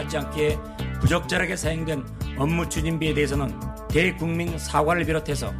[0.00, 0.58] 맞지 않게
[1.00, 2.04] 부적절하게 사용된
[2.38, 5.52] 업무 추진비에 대해서는 대국민 사과를 비롯해서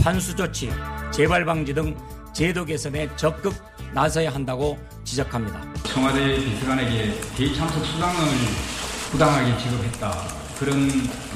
[0.00, 0.70] 환수 조치,
[1.10, 1.96] 재발 방지 등
[2.32, 3.54] 제도 개선에 적극
[3.92, 5.60] 나서야 한다고 지적합니다.
[5.84, 8.28] 청와대 비서관에게 대의 참석 수당을
[9.10, 10.12] 부당하게 지급했다
[10.58, 10.88] 그런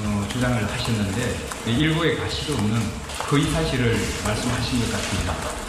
[0.03, 2.79] 어, 주장을 하셨는데 일부의 가시도 없는
[3.27, 5.62] 거의 사실을 말씀하신 것 같습니다.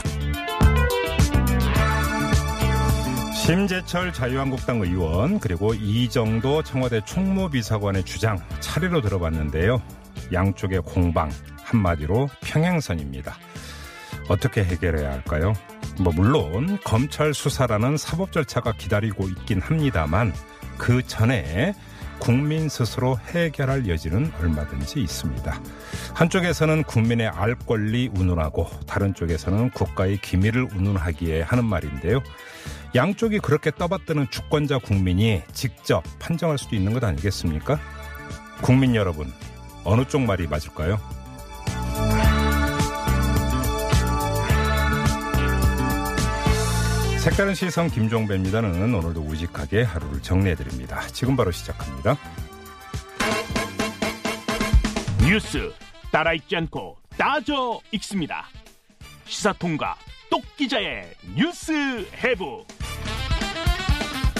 [3.44, 9.82] 심재철 자유한국당 의원 그리고 이정도 청와대 총무비서관의 주장 차례로 들어봤는데요.
[10.32, 11.30] 양쪽의 공방
[11.62, 13.36] 한마디로 평행선입니다.
[14.30, 15.52] 어떻게 해결해야 할까요?
[16.00, 20.32] 뭐 물론 검찰 수사라는 사법 절차가 기다리고 있긴 합니다만
[20.78, 21.74] 그 전에
[22.20, 25.60] 국민 스스로 해결할 여지는 얼마든지 있습니다.
[26.14, 32.22] 한쪽에서는 국민의 알 권리 운운하고 다른 쪽에서는 국가의 기밀을 운운하기에 하는 말인데요.
[32.94, 37.80] 양쪽이 그렇게 떠받드는 주권자 국민이 직접 판정할 수도 있는 것 아니겠습니까?
[38.62, 39.32] 국민 여러분,
[39.82, 41.00] 어느 쪽 말이 맞을까요?
[47.18, 51.04] 색다른 시선 김종배입니다는 오늘도 우직하게 하루를 정리해드립니다.
[51.08, 52.16] 지금 바로 시작합니다.
[55.26, 55.72] 뉴스
[56.12, 58.46] 따라 읽지 않고 따져 읽습니다.
[59.24, 59.96] 시사통과
[60.30, 61.72] 똑 기자의 뉴스
[62.22, 62.64] 해부.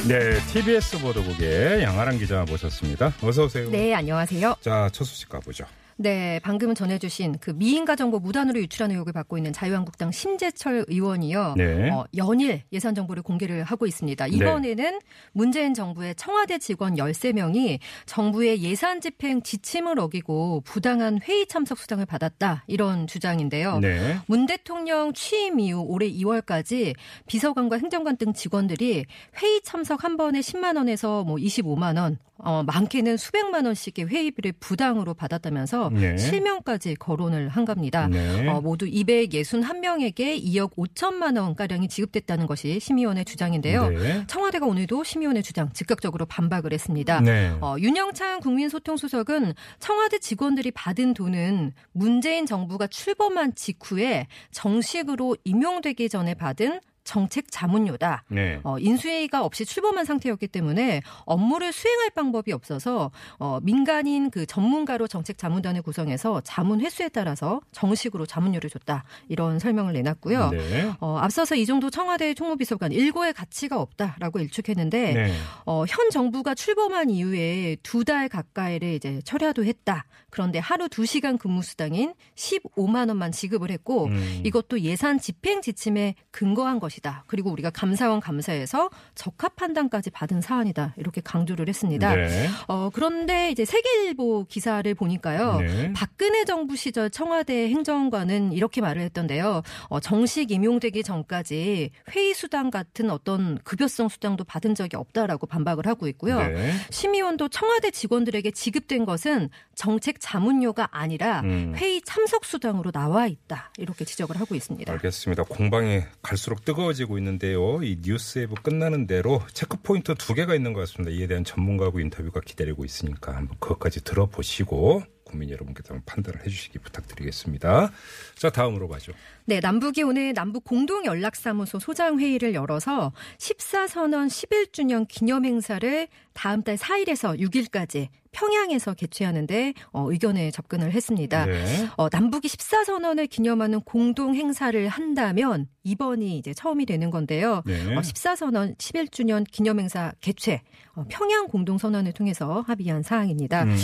[0.07, 3.15] 네, TBS 보도국의 양아랑 기자 모셨습니다.
[3.23, 3.71] 어서 오세요.
[3.71, 4.57] 네, 안녕하세요.
[4.61, 5.65] 자, 첫 소식 가보죠.
[5.97, 11.55] 네, 방금 전해주신 그 미인가 정보 무단으로 유출한 의혹을 받고 있는 자유한국당 심재철 의원이요.
[11.57, 11.91] 네.
[11.91, 14.27] 어, 연일 예산 정보를 공개를 하고 있습니다.
[14.27, 15.01] 이번에는
[15.33, 22.65] 문재인 정부의 청와대 직원 13명이 정부의 예산 집행 지침을 어기고 부당한 회의 참석 수당을 받았다.
[22.67, 23.79] 이런 주장인데요.
[23.79, 24.19] 네.
[24.27, 26.95] 문 대통령 취임 이후 올해 2월까지
[27.27, 29.07] 비서관과 행정관 등 직원들이
[29.41, 35.15] 회의 참석 한 번에 10만 원에서 뭐 25만 원, 어, 많게는 수백만 원씩의 회의비를 부당으로
[35.15, 36.17] 받았다면서 네.
[36.17, 38.09] 실명까지 거론을 한 겁니다.
[38.09, 38.49] 네.
[38.49, 43.89] 어, 모두 261명에게 2억 5천만 원 가량이 지급됐다는 것이 심의원의 주장인데요.
[43.89, 44.25] 네.
[44.27, 47.21] 청와대가 오늘도 심의원의 주장 즉각적으로 반박을 했습니다.
[47.21, 47.57] 네.
[47.61, 56.81] 어, 윤영찬 국민소통수석은 청와대 직원들이 받은 돈은 문재인 정부가 출범한 직후에 정식으로 임용되기 전에 받은
[57.05, 58.25] 정책 자문료다.
[58.29, 58.61] 네.
[58.63, 65.37] 어, 인수회의가 없이 출범한 상태였기 때문에 업무를 수행할 방법이 없어서 어, 민간인 그 전문가로 정책
[65.39, 70.51] 자문단을 구성해서 자문 횟수에 따라서 정식으로 자문료를 줬다 이런 설명을 내놨고요.
[70.51, 70.93] 네.
[71.01, 75.33] 어, 앞서서 이 정도 청와대 총무비서관 일고의 가치가 없다라고 일축했는데 네.
[75.67, 80.05] 어, 현 정부가 출범한 이후에 두 달 가까이를 이제 철야도 했다.
[80.29, 84.43] 그런데 하루 2시간 근무 수당인 15만 원만 지급을 했고 음.
[84.45, 87.25] 이것도 예산 집행 지침에 근거한 것이 다.
[87.27, 90.95] 그리고 우리가 감사원 감사에서 적합 판단까지 받은 사안이다.
[90.97, 92.15] 이렇게 강조를 했습니다.
[92.15, 92.49] 네.
[92.69, 95.61] 어, 그런데 이제 세계일보 기사를 보니까요.
[95.61, 95.93] 네.
[95.93, 99.63] 박근혜 정부 시절 청와대 행정관은 이렇게 말을 했던데요.
[99.89, 106.09] 어, 정식 임용되기 전까지 회의 수당 같은 어떤 급여성 수당도 받은 적이 없다라고 반박을 하고
[106.09, 106.41] 있고요.
[106.47, 106.73] 네.
[106.91, 111.75] 심의원도 청와대 직원들에게 지급된 것은 정책 자문료가 아니라 음.
[111.77, 113.73] 회의 참석 수당으로 나와 있다.
[113.79, 114.93] 이렇게 지적을 하고 있습니다.
[114.93, 115.45] 알겠습니다.
[115.45, 117.83] 공방이 갈수록 뜨거 워지고 있는데요.
[117.83, 121.11] 이 뉴스웨브 끝나는 대로 체크 포인트 두 개가 있는 것 같습니다.
[121.11, 127.91] 이에 대한 전문가하고 인터뷰가 기다리고 있으니까 한번 그것까지 들어보시고 국민 여러분께서 판단을 해주시기 부탁드리겠습니다.
[128.37, 129.13] 자, 다음으로 가죠.
[129.47, 136.77] 네, 남북이 오늘 남북 공동 연락사무소 소장 회의를 열어서 14선언 11주년 기념 행사를 다음 달
[136.77, 141.47] 4일에서 6일까지 평양에서 개최하는데 어, 의견에 접근을 했습니다.
[141.47, 141.89] 네.
[141.97, 147.63] 어, 남북이 14선언을 기념하는 공동 행사를 한다면 이번이 이제 처음이 되는 건데요.
[147.65, 147.97] 네.
[147.97, 150.63] 어, 14선언 11주년 기념 행사 개최
[150.97, 153.65] 어, 평양 공동 선언을 통해서 합의한 사항입니다.
[153.65, 153.77] 음.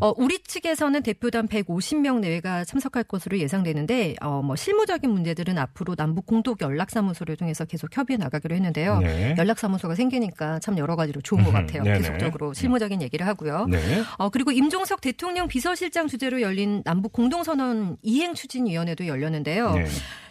[0.00, 6.26] 어, 우리 측에서는 대표단 150명 내외가 참석할 것으로 예상되는데 어, 뭐 실무적인 문제들은 앞으로 남북
[6.26, 8.98] 공동 연락사무소를 통해서 계속 협의해 나가기로 했는데요.
[9.00, 9.34] 네.
[9.36, 11.82] 연락사무소가 생기니까 참 여러 가지로 좋은 것 음, 같아요.
[11.82, 12.08] 네 네.
[12.08, 13.66] 계속적으로 실무적인 얘기를 하고요.
[13.66, 14.02] 네.
[14.18, 19.74] 어, 그리고 임종석 대통령 비서실장 주재로 열린 남북 공동선언 이행 추진위원회도 열렸는데요.
[19.74, 19.86] 네.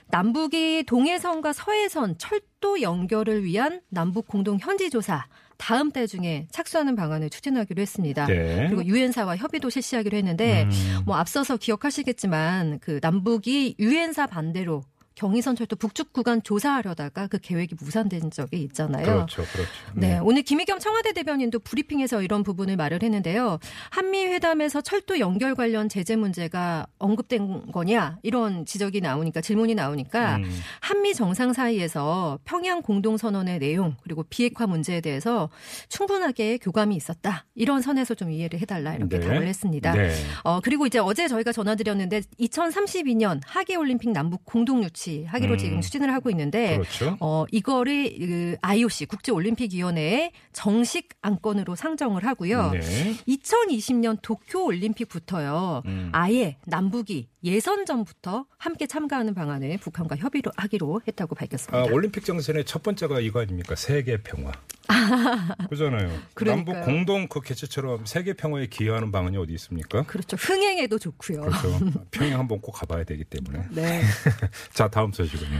[0.07, 5.25] 남북이 동해선과 서해선 철도 연결을 위한 남북 공동 현지 조사
[5.57, 8.27] 다음 달 중에 착수하는 방안을 추진하기로 했습니다.
[8.27, 8.67] 네.
[8.67, 11.01] 그리고 유엔사와 협의도 실시하기로 했는데 음.
[11.05, 14.83] 뭐 앞서서 기억하시겠지만 그 남북이 유엔사 반대로
[15.15, 19.05] 경의선 철도 북측 구간 조사하려다가 그 계획이 무산된 적이 있잖아요.
[19.05, 19.71] 그렇죠, 그렇죠.
[19.93, 23.59] 네, 오늘 김의겸 청와대 대변인도 브리핑에서 이런 부분을 말을 했는데요.
[23.91, 30.61] 한미 회담에서 철도 연결 관련 제재 문제가 언급된 거냐 이런 지적이 나오니까 질문이 나오니까 음.
[30.81, 35.49] 한미 정상 사이에서 평양 공동 선언의 내용 그리고 비핵화 문제에 대해서
[35.87, 39.27] 충분하게 교감이 있었다 이런 선에서 좀 이해를 해달라 이렇게 네.
[39.27, 39.93] 답을 했습니다.
[39.93, 40.13] 네.
[40.43, 45.57] 어, 그리고 이제 어제 저희가 전화드렸는데 2032년 하계 올림픽 남북 공동 유치 하기로 음.
[45.57, 47.17] 지금 추진을 하고 있는데 그렇죠.
[47.19, 52.71] 어, 이거를 그 IOC 국제올림픽위원회에 정식 안건으로 상정을 하고요.
[52.71, 52.79] 네.
[53.27, 55.83] 2020년 도쿄올림픽부터요.
[55.85, 56.09] 음.
[56.11, 61.77] 아예 남북이 예선전부터 함께 참가하는 방안을 북한과 협의를 하기로 했다고 밝혔습니다.
[61.77, 63.75] 아, 올림픽 정신의 첫 번째가 이거 아닙니까?
[63.75, 64.51] 세계 평화.
[65.69, 66.09] 그잖아요.
[66.43, 70.03] 남북 공동 그 개최처럼 세계 평화에 기여하는 방안이 어디 있습니까?
[70.03, 70.35] 그렇죠.
[70.37, 71.41] 흥행에도 좋고요.
[71.41, 71.79] 그렇죠.
[72.11, 73.67] 평양 한번 꼭 가봐야 되기 때문에.
[73.71, 74.01] 네.
[74.73, 75.59] 자, 다음 소식은요.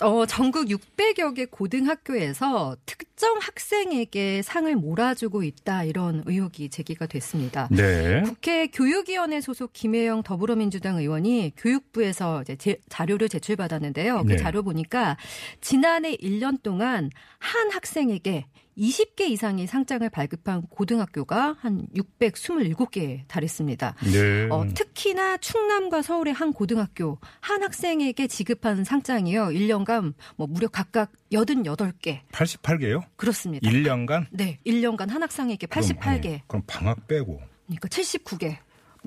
[0.00, 7.68] 어, 전국 600여 개 고등학교에서 특정 학생에게 상을 몰아주고 있다 이런 의혹이 제기가 됐습니다.
[7.70, 8.22] 네.
[8.22, 14.22] 국회 교육위원회 소속 김혜영 더불어민주당 의원이 교육부에서 이제 제- 자료를 제출받았는데요.
[14.24, 14.36] 그 네.
[14.36, 15.16] 자료 보니까
[15.60, 18.46] 지난해 1년 동안 한 학생에게
[18.76, 23.94] 20개 이상의 상장을 발급한 고등학교가 한 627개에 달했습니다.
[24.12, 24.48] 네.
[24.50, 29.46] 어, 특히나 충남과 서울의 한 고등학교 한 학생에게 지급한 상장이요.
[29.46, 32.20] 1년간 뭐 무려 각각 88개.
[32.32, 33.04] 88개요?
[33.16, 33.68] 그렇습니다.
[33.68, 34.26] 1년간?
[34.30, 36.40] 네, 1년간 한 학생에게 88개.
[36.46, 37.40] 그럼 방학 빼고.
[37.66, 38.56] 그러니까 79개.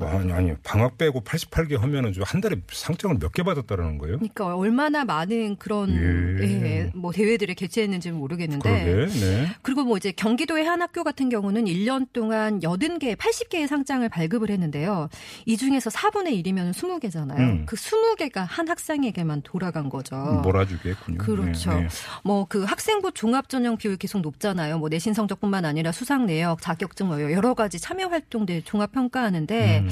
[0.02, 4.18] 아니, 아니, 방학 빼고 88개 하면은 좀한 달에 상장을 몇 개 받았다라는 거예요?
[4.18, 6.44] 그러니까 얼마나 많은 그런 예.
[6.44, 9.48] 예, 뭐 대회들을 개최했는지는 모르겠는데 네.
[9.62, 15.10] 그리고 뭐 이제 경기도의 한 학교 같은 경우는 1년 동안 80개, 80개의 상장을 발급을 했는데요.
[15.46, 17.38] 이 중에서 4분의 1이면 20개잖아요.
[17.40, 17.66] 음.
[17.66, 20.16] 그 20개가 한 학생에게만 돌아간 거죠.
[20.44, 21.18] 몰아주겠군요.
[21.18, 21.74] 그렇죠.
[21.74, 21.88] 네, 네.
[22.24, 24.78] 뭐그 학생부 종합 전형 비율 계속 높잖아요.
[24.80, 29.85] 뭐 내신 성적뿐만 아니라 수상 내역, 자격증 뭐 여러 가지 참여 활동들 종합 평가하는데 음.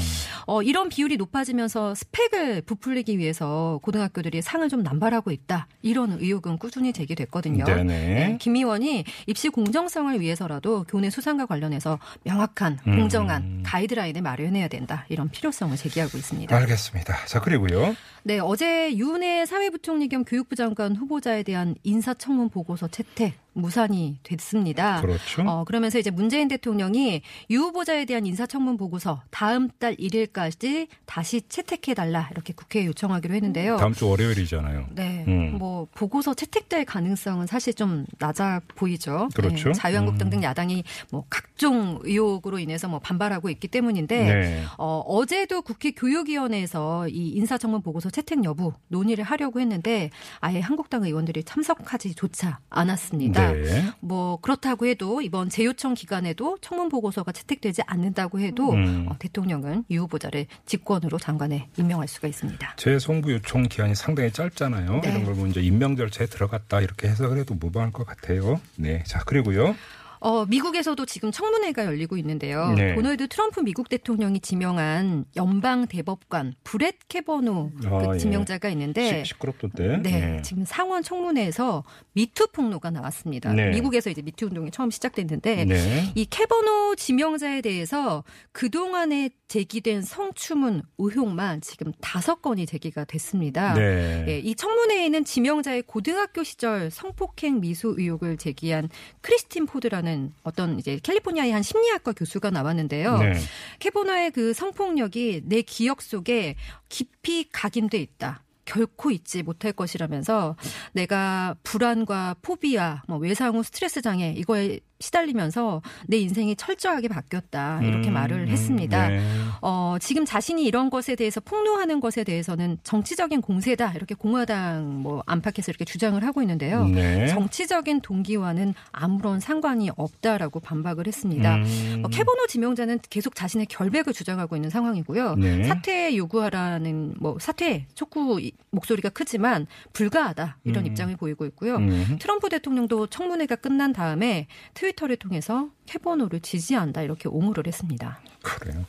[0.45, 5.67] 어 이런 비율이 높아지면서 스펙을 부풀리기 위해서 고등학교들이 상을 좀 남발하고 있다.
[5.81, 7.65] 이런 의혹은 꾸준히 제기됐거든요.
[7.65, 7.83] 네네.
[7.83, 12.97] 네, 김 의원이 입시 공정성을 위해서라도 교내 수상과 관련해서 명확한 음.
[12.97, 15.05] 공정한 가이드라인을 마련해야 된다.
[15.09, 16.55] 이런 필요성을 제기하고 있습니다.
[16.55, 17.25] 알겠습니다.
[17.25, 17.95] 자, 그리고요.
[18.25, 25.01] 네, 어제 윤해 사회부총리 겸 교육부 장관 후보자에 대한 인사청문 보고서 채택 무산이 됐습니다.
[25.01, 25.43] 그렇죠.
[25.43, 27.21] 어, 그러면서 이제 문재인 대통령이
[27.51, 33.77] 유 후보자에 대한 인사청문 보고서 다음 달 1일까지 다시 채택해달라 이렇게 국회에 요청하기로 했는데요.
[33.77, 34.87] 다음 주 월요일이잖아요.
[34.91, 35.57] 네, 음.
[35.57, 39.29] 뭐 보고서 채택될 가능성은 사실 좀 낮아 보이죠.
[39.35, 39.69] 그렇죠.
[39.69, 40.29] 네, 자유한국당 음.
[40.31, 44.63] 등 야당이 뭐 각종 의혹으로 인해서 뭐 반발하고 있기 때문인데 네.
[44.77, 51.43] 어, 어제도 국회 교육위원회에서 이 인사청문 보고서 채택 여부 논의를 하려고 했는데 아예 한국당 의원들이
[51.43, 53.51] 참석하지조차 않았습니다.
[53.51, 53.83] 네.
[53.99, 59.07] 뭐 그렇다고 해도 이번 재요청 기간에도 청문 보고서가 채택되지 않는다고 해도 음.
[59.09, 62.75] 어, 대통령은 유 후보자를 직권으로 장관에 임명할 수가 있습니다.
[62.77, 65.01] 재송부 요청 기한이 상당히 짧잖아요.
[65.01, 65.09] 네.
[65.09, 68.61] 이런 걸 보면 이제 임명 절차에 들어갔다 이렇게 해석을 해도 무방할 것 같아요.
[68.75, 69.03] 네.
[69.05, 69.75] 자, 그리고요.
[70.23, 72.71] 어, 미국에서도 지금 청문회가 열리고 있는데요.
[72.71, 72.95] 네.
[72.95, 78.17] 도널드 트럼프 미국 대통령이 지명한 연방 대법관 브렛 캐버노 아, 그 예.
[78.17, 79.97] 지명자가 있는데 시, 시끄럽던데.
[79.97, 81.83] 네, 지금 상원 청문회에서
[82.13, 83.51] 미투 폭로가 나왔습니다.
[83.51, 83.71] 네.
[83.71, 86.11] 미국에서 이제 미투 운동이 처음 시작됐는데 네.
[86.15, 93.73] 이 캐버노 지명자에 대해서 그 동안에 제기된 성추문 의혹만 지금 다섯 건이 제기가 됐습니다.
[93.73, 94.25] 네.
[94.27, 98.87] 예, 이 청문회에는 지명자의 고등학교 시절 성폭행 미수 의혹을 제기한
[99.21, 100.12] 크리스틴 포드라는
[100.43, 103.17] 어떤 이제 캘리포니아의 한 심리학과 교수가 나왔는데요.
[103.17, 103.33] 네.
[103.79, 106.55] 캐보나의 그 성폭력이 내 기억 속에
[106.89, 108.43] 깊이 각인돼 있다.
[108.65, 110.55] 결코 잊지 못할 것이라면서
[110.93, 118.09] 내가 불안과 포비아, 뭐 외상 후 스트레스 장애 이거에 시달리면서 내 인생이 철저하게 바뀌었다 이렇게
[118.09, 119.09] 음, 말을 했습니다.
[119.09, 119.21] 네.
[119.61, 125.71] 어, 지금 자신이 이런 것에 대해서 폭로하는 것에 대해서는 정치적인 공세다 이렇게 공화당 뭐 안팎에서
[125.71, 126.85] 이렇게 주장을 하고 있는데요.
[126.85, 127.27] 네.
[127.27, 131.55] 정치적인 동기와는 아무런 상관이 없다라고 반박을 했습니다.
[131.57, 132.01] 음.
[132.03, 135.35] 어, 캐보노 지명자는 계속 자신의 결백을 주장하고 있는 상황이고요.
[135.35, 135.63] 네.
[135.65, 140.87] 사퇴 요구하라는 뭐 사퇴 촉구 이- 목소리가 크지만 불가하다 이런 음.
[140.87, 141.75] 입장을 보이고 있고요.
[141.75, 142.17] 음.
[142.19, 148.19] 트럼프 대통령도 청문회가 끝난 다음에 트위 터를 통해서 캐보노를 지지한다 이렇게 옹호를 했습니다.
[148.41, 148.85] 그래요.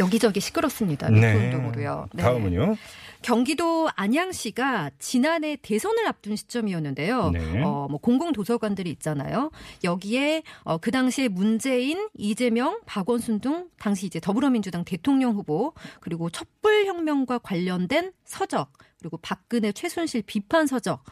[0.00, 1.08] 여기저기 시끄럽습니다.
[1.08, 1.34] 네.
[1.34, 2.08] 운동으로요.
[2.14, 2.22] 네.
[2.22, 2.76] 다음은요.
[3.22, 7.30] 경기도 안양시가 지난해 대선을 앞둔 시점이었는데요.
[7.30, 7.62] 네.
[7.62, 9.50] 어, 뭐 공공도서관들이 있잖아요.
[9.82, 17.38] 여기에 어, 그 당시에 문재인, 이재명, 박원순 등 당시 이제 더불어민주당 대통령 후보 그리고 촛불혁명과
[17.38, 21.02] 관련된 서적 그리고 박근혜, 최순실 비판 서적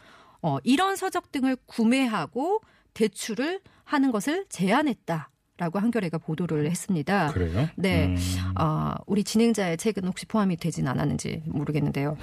[0.43, 2.61] 어, 이런 서적 등을 구매하고
[2.93, 5.29] 대출을 하는 것을 제한했다.
[5.57, 7.31] 라고 한겨레가 보도를 했습니다.
[7.31, 7.69] 그래요?
[7.75, 8.07] 네.
[8.07, 8.17] 음.
[8.55, 12.17] 아, 우리 진행자의 책은 혹시 포함이 되진 않았는지 모르겠는데요.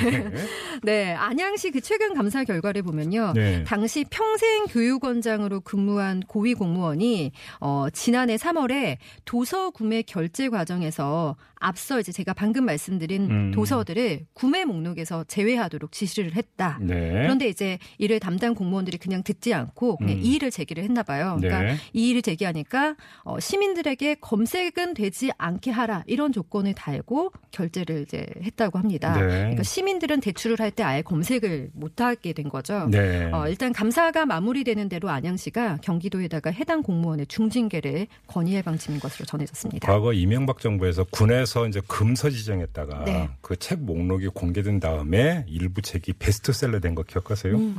[0.82, 1.12] 네.
[1.12, 3.34] 안양시 그 최근 감사 결과를 보면요.
[3.34, 3.64] 네.
[3.64, 8.96] 당시 평생 교육원장으로 근무한 고위 공무원이 어, 지난해 3월에
[9.26, 13.50] 도서 구매 결제 과정에서 앞서 이제 제가 방금 말씀드린 음.
[13.52, 16.78] 도서들을 구매 목록에서 제외하도록 지시를 했다.
[16.82, 17.10] 네.
[17.22, 20.22] 그런데 이제 이를 담당 공무원들이 그냥 듣지 않고 그냥 음.
[20.22, 21.36] 이의를 제기를 했나 봐요.
[21.40, 21.76] 그러니까 네.
[21.94, 29.14] 이의를 제기하니까 어, 시민들에게 검색은 되지 않게 하라 이런 조건을 달고 결제를 이제 했다고 합니다.
[29.14, 29.26] 네.
[29.26, 32.88] 그러니까 시민들은 대출을 할 때 아예 검색을 못 하게 된 거죠.
[32.90, 33.30] 네.
[33.32, 39.86] 어, 일단 감사가 마무리되는 대로 안양시가 경기도에다가 해당 공무원의 중징계를 건의할 방침인 것으로 전해졌습니다.
[39.86, 43.28] 과거 이명박 정부에서 군에서 이제 금서 지정했다가 네.
[43.40, 47.54] 그책 목록이 공개된 다음에 일부 책이 베스트셀러 된 거 기억하세요?
[47.56, 47.76] 음.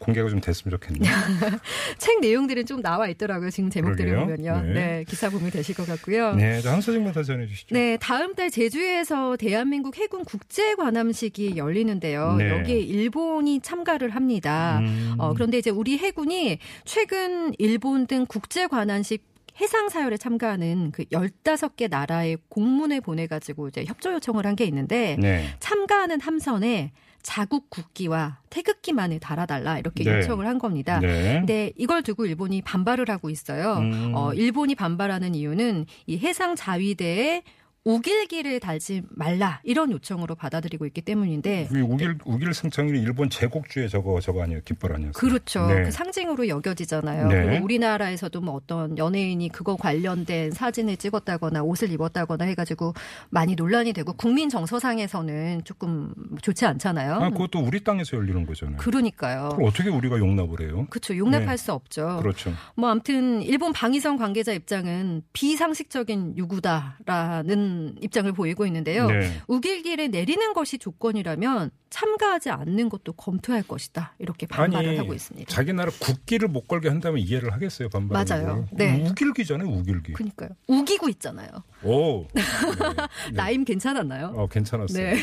[0.00, 1.12] 공개가 좀 됐으면 좋겠네요.
[1.98, 3.50] 책 내용들은 좀 나와 있더라고요.
[3.50, 4.36] 지금 제목들을 그러게요.
[4.36, 4.62] 보면요.
[4.66, 4.72] 네.
[4.74, 5.04] 네.
[5.06, 6.34] 기사 보면 되실 것 같고요.
[6.34, 7.72] 네, 한 소식만 더 전해주시죠.
[7.74, 12.34] 네, 다음 달 제주에서 대한민국 해군 국제 관함식이 열리는데요.
[12.36, 12.50] 네.
[12.50, 14.78] 여기에 일본이 참가를 합니다.
[14.80, 15.14] 음.
[15.18, 21.88] 어, 그런데 이제 우리 해군이 최근 일본 등 국제 관함식 해상 사열에 참가하는 그 15개
[21.88, 25.46] 나라의 공문을 보내 가지고 이제 협조 요청을 한 게 있는데 네.
[25.60, 26.92] 참가하는 함선에
[27.22, 30.18] 자국 국기와 태극기만을 달아달라 이렇게 네.
[30.18, 31.00] 요청을 한 겁니다.
[31.00, 31.38] 네.
[31.40, 33.78] 근데 이걸 두고 일본이 반발을 하고 있어요.
[33.78, 34.12] 음.
[34.14, 37.42] 어, 일본이 반발하는 이유는 이 해상 자위대에
[37.84, 44.20] 우길기를 달지 말라 이런 요청으로 받아들이고 있기 때문인데 이 우길 우길 승천이 일본 제국주의 저거
[44.20, 45.12] 저거 아니에요 깃발 아니었어요?
[45.12, 45.66] 그렇죠.
[45.66, 45.84] 네.
[45.84, 47.28] 그 상징으로 여겨지잖아요.
[47.28, 47.44] 네.
[47.44, 52.94] 그리고 우리나라에서도 뭐 어떤 연예인이 그거 관련된 사진을 찍었다거나 옷을 입었다거나 해가지고
[53.28, 57.14] 많이 논란이 되고 국민 정서상에서는 조금 좋지 않잖아요.
[57.14, 58.78] 아, 그것도 우리 땅에서 열리는 거잖아요.
[58.78, 59.50] 그러니까요.
[59.52, 60.86] 그럼 어떻게 우리가 용납을 해요?
[60.88, 61.16] 그렇죠.
[61.16, 61.56] 용납할 네.
[61.56, 62.18] 수 없죠.
[62.22, 62.52] 그렇죠.
[62.76, 69.06] 뭐 아무튼 일본 방위성 관계자 입장은 비상식적인 요구다라는 입장을 보이고 있는데요.
[69.08, 69.40] 네.
[69.46, 74.14] 우길기를 내리는 것이 조건이라면 참가하지 않는 것도 검토할 것이다.
[74.18, 75.52] 이렇게 반발을 아니, 하고 있습니다.
[75.52, 78.24] 자기 나라 국기를 못 걸게 한다면 이해를 하겠어요 반발.
[78.24, 78.66] 맞아요.
[78.72, 79.06] 네.
[79.08, 80.12] 우길기잖아요 우길기.
[80.14, 80.50] 그러니까요.
[80.66, 81.48] 우기고 있잖아요.
[81.82, 82.26] 오.
[82.32, 82.42] 네.
[83.30, 83.36] 네.
[83.36, 84.32] 나임 괜찮았나요?
[84.34, 85.14] 어 괜찮았어요.
[85.14, 85.16] 네.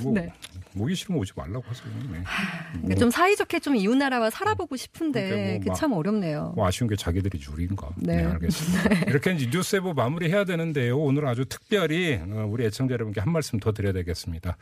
[0.00, 0.14] 뭐
[0.78, 0.82] 네.
[0.82, 1.92] 모기 싫으면 오지 말라고 하세요.
[2.10, 2.22] 네.
[2.72, 6.52] 그러니까 좀 사이좋게 좀 이웃 나라와 살아보고 싶은데 그러니까 뭐 어렵네요.
[6.54, 7.90] 뭐 아쉬운 게 자기들이 줄인가.
[7.96, 8.24] 네, 네.
[8.24, 9.04] 알겠습니다.
[9.10, 10.98] 이렇게 이제 뉴스에보 마무리해야 되는데요.
[10.98, 14.56] 오늘 아주 특별히 어, 우리 애청자 여러분께 한 말씀 더 드려야 되겠습니다.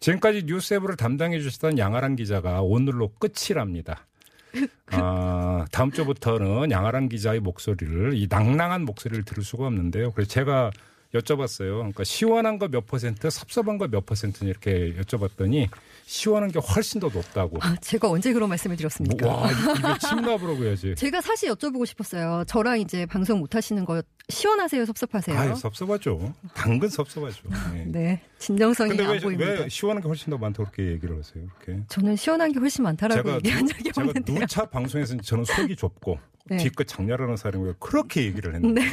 [0.00, 4.06] 지금까지 뉴스에보를 담당해 주셨던 양아란 기자가 오늘로 끝이랍니다.
[4.90, 10.12] 아, 다음 주부터는 양아란 기자의 목소리를 이 낭낭한 목소리를 들을 수가 없는데요.
[10.12, 10.72] 그래서 제가
[11.14, 11.76] 여쭤봤어요.
[11.78, 15.68] 그러니까 시원한 거 몇 퍼센트, 섭섭한 거 몇 퍼센트 이렇게 여쭤봤더니
[16.06, 17.58] 시원한 게 훨씬 더 높다고.
[17.60, 19.26] 아, 제가 언제 그런 말씀을 드렸습니까?
[19.26, 20.94] 뭐, 와, 입에 침 나부라고 해야지.
[20.96, 22.44] 제가 사실 여쭤보고 싶었어요.
[22.46, 25.36] 저랑 이제 방송 못 하시는 거 시원하세요, 섭섭하세요?
[25.36, 26.32] 아유, 섭섭하죠.
[26.54, 27.48] 당근 섭섭하죠.
[27.72, 27.84] 네.
[27.90, 29.50] 네, 진정성이 근데 안 왜, 보입니다.
[29.50, 31.44] 왜 시원한 게 훨씬 더 많다고 그렇게 얘기를 하세요?
[31.44, 31.82] 이렇게.
[31.88, 34.38] 저는 시원한 게 훨씬 많다라고 제가, 얘기한 누, 적이 제가 없는데요.
[34.40, 36.56] 누차 방송에서 저는 속이 좁고 네.
[36.58, 38.86] 뒤끝 장렬하는 사람이 그렇게 얘기를 했는데 이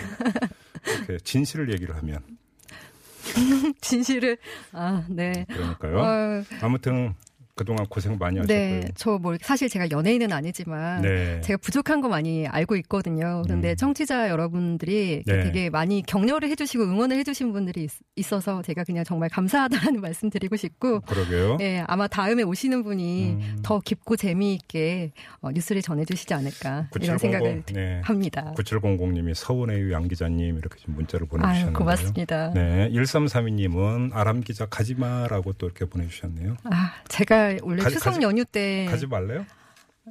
[0.86, 2.20] 렇게 진실을 얘기를 하면
[3.82, 4.38] 진실을
[4.72, 5.46] 아, 네.
[5.50, 5.98] 그러니까요.
[6.00, 7.14] 어, 아무튼
[7.58, 8.58] 그동안 고생 많이 하셨고요.
[8.58, 11.42] 네, 저 뭐 사실 제가 연예인은 아니지만 네.
[11.42, 13.42] 제가 부족한 거 많이 알고 있거든요.
[13.44, 13.76] 그런데 음.
[13.76, 15.44] 청취자 여러분들이 네.
[15.44, 20.56] 되게 많이 격려를 해주시고 응원을 해주신 분들이 있, 어서 제가 그냥 정말 감사하다는 말씀 드리고
[20.56, 21.58] 싶고 그러게요.
[21.58, 23.60] 네, 아마 다음에 오시는 분이 음.
[23.64, 25.12] 더 깊고 재미있게
[25.42, 28.02] 어, 뉴스를 전해주시지 않을까 이런 9700, 생각을 네.
[28.04, 28.54] 합니다.
[28.58, 31.74] 9700님이 서운해요 양 기자님 이렇게 좀 문자를 보내주셨는데요.
[31.74, 32.52] 고맙습니다.
[32.54, 36.58] 네, 1332님은 아람 기자 가지마라고 또 이렇게 보내주셨네요.
[36.66, 39.46] 아, 제가 원래 가지- 추석 가지- 연휴 때 가지 말래요?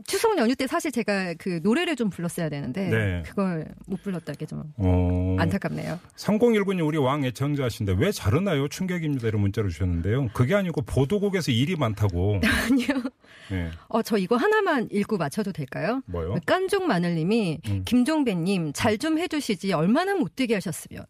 [0.06, 3.22] 추석 연휴 때 사실 제가 그 노래를 좀 불렀어야 되는데 네.
[3.26, 5.98] 그걸 못 불렀다는 게좀 어, 안타깝네요.
[6.16, 8.68] 3019님 우리 왕 애청자신데 왜 자르나요?
[8.68, 9.26] 충격입니다.
[9.28, 10.28] 이런 문자를 주셨는데요.
[10.34, 12.40] 그게 아니고 보도국에서 일이 많다고.
[12.68, 13.02] 아니요.
[13.50, 13.70] 네.
[13.88, 16.02] 어, 저 이거 하나만 읽고 맞춰도 될까요?
[16.06, 16.36] 뭐요?
[16.44, 17.82] 깐종 마늘님이 음.
[17.86, 21.06] 김종배님 잘 좀 해주시지 얼마나 못되게 하셨으면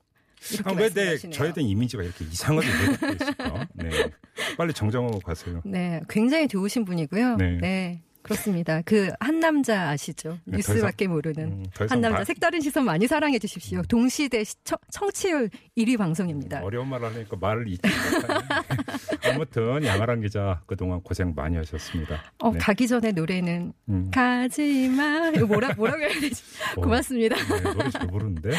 [0.64, 1.16] 아, 왜 내.
[1.18, 3.68] 저에 대한 이미지가 이렇게 이상하게 왜곡돼 있을까?
[3.74, 3.90] 네.
[4.56, 5.62] 빨리 정정하고 가세요.
[5.64, 7.36] 네, 굉장히 좋으신 분이고요.
[7.36, 7.58] 네.
[7.60, 8.02] 네.
[8.26, 8.82] 그렇습니다.
[8.82, 10.38] 그 한 남자 아시죠?
[10.44, 13.82] 네, 뉴스밖에 모르는 음, 한 남자 바- 색다른 시선 많이 사랑해 주십시오.
[13.82, 16.60] 동시대 시청, 청취율 1위 방송입니다.
[16.62, 17.82] 어려운 말 하니까 말을 잊지.
[19.24, 22.22] 아무튼 양아랑 기자 그동안 고생 많이 하셨습니다.
[22.38, 22.58] 어, 네.
[22.58, 24.10] 가기 전에 노래는 음.
[24.12, 25.30] 가지마.
[25.36, 26.42] 이거 뭐라 뭐라고 해야 되지?
[26.76, 26.80] 어.
[26.80, 27.36] 고맙습니다.
[27.36, 28.50] 네, 노래 잘 부르는데.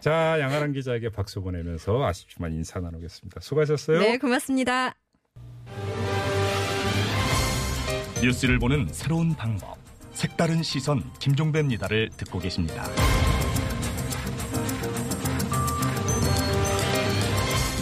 [0.00, 3.40] 자, 양아랑 기자에게 박수 보내면서 아쉽지만 인사 나누겠습니다.
[3.40, 4.00] 수고하셨어요.
[4.00, 4.94] 네, 고맙습니다.
[8.22, 9.76] 뉴스를 보는 새로운 방법.
[10.12, 12.84] 색다른 시선 김종배입니다를 듣고 계십니다.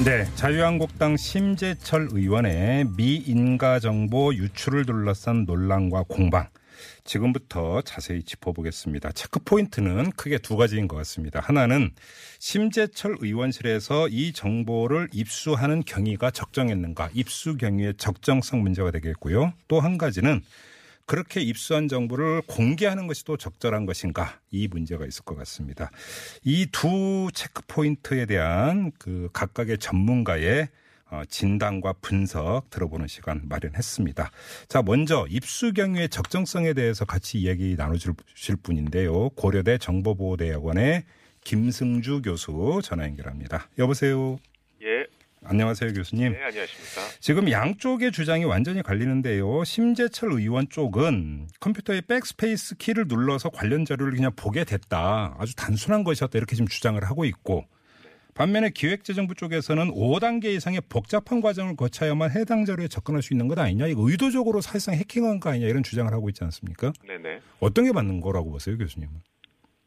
[0.05, 6.49] 네, 자유한국당 심재철 의원의 미인가 정보 유출을 둘러싼 논란과 공방.
[7.05, 9.13] 지금부터 자세히 짚어보겠습니다.
[9.13, 11.41] 체크 포인트는 크게 두 가지인 것 같습니다.
[11.41, 11.91] 하나는
[12.39, 19.53] 심재철 의원실에서 이 정보를 입수하는 경위가 적정했는가, 입수 경위의 적정성 문제가 되겠고요.
[19.69, 20.41] 또 한 가지는
[21.07, 25.91] 그렇게 입수한 정보를 공개하는 것이 또 적절한 것인가 이 문제가 있을 것 같습니다.
[26.45, 30.67] 이 두 체크 포인트에 대한 그 각각의 전문가의 어,
[31.29, 34.31] 진단과 분석 들어보는 시간 마련했습니다.
[34.69, 39.31] 자, 먼저 입수 경위의 적정성에 대해서 같이 이야기 나눠주실 분인데요.
[39.31, 41.05] 고려대 정보보호대학원의
[41.45, 43.69] 김승주 교수 전화 연결합니다.
[43.79, 44.39] 여보세요.
[44.83, 45.07] 예,
[45.45, 46.33] 안녕하세요, 교수님.
[46.33, 47.03] 네, 안녕하십니까.
[47.21, 49.63] 지금 양쪽의 주장이 완전히 갈리는데요.
[49.65, 55.37] 심재철 의원 쪽은 컴퓨터의 백스페이스 키를 눌러서 관련 자료를 그냥 보게 됐다.
[55.39, 56.39] 아주 단순한 것이었다.
[56.39, 57.67] 이렇게 지금 주장을 하고 있고.
[58.35, 63.87] 반면에 기획재정부 쪽에서는 5단계 이상의 복잡한 과정을 거쳐야만 해당 자료에 접근할 수 있는 것 아니냐.
[63.87, 65.69] 이거 의도적으로 사실상 해킹한 거 아니냐.
[65.69, 66.93] 이런 주장을 하고 있지 않습니까?
[67.07, 67.41] 네네.
[67.61, 69.15] 어떤 게 맞는 거라고 보세요, 교수님은?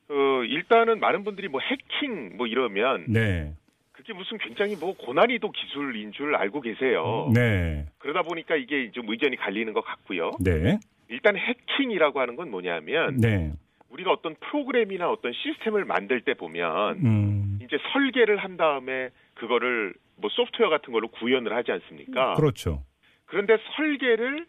[0.09, 3.53] 어, 일단은 많은 분들이 뭐 해킹 뭐 이러면 네.
[3.91, 7.29] 그게 무슨 굉장히 뭐 고난이도 기술인 줄 알고 계세요.
[7.33, 7.85] 네.
[7.97, 10.31] 그러다 보니까 이게 좀 의견이 갈리는 것 같고요.
[10.39, 10.79] 네.
[11.09, 13.51] 일단 해킹이라고 하는 건 뭐냐면 네.
[13.89, 17.59] 우리가 어떤 프로그램이나 어떤 시스템을 만들 때 보면 음.
[17.63, 22.33] 이제 설계를 한 다음에 그거를 뭐 소프트웨어 같은 걸로 구현을 하지 않습니까?
[22.35, 22.83] 그렇죠.
[23.25, 24.45] 그런데 설계를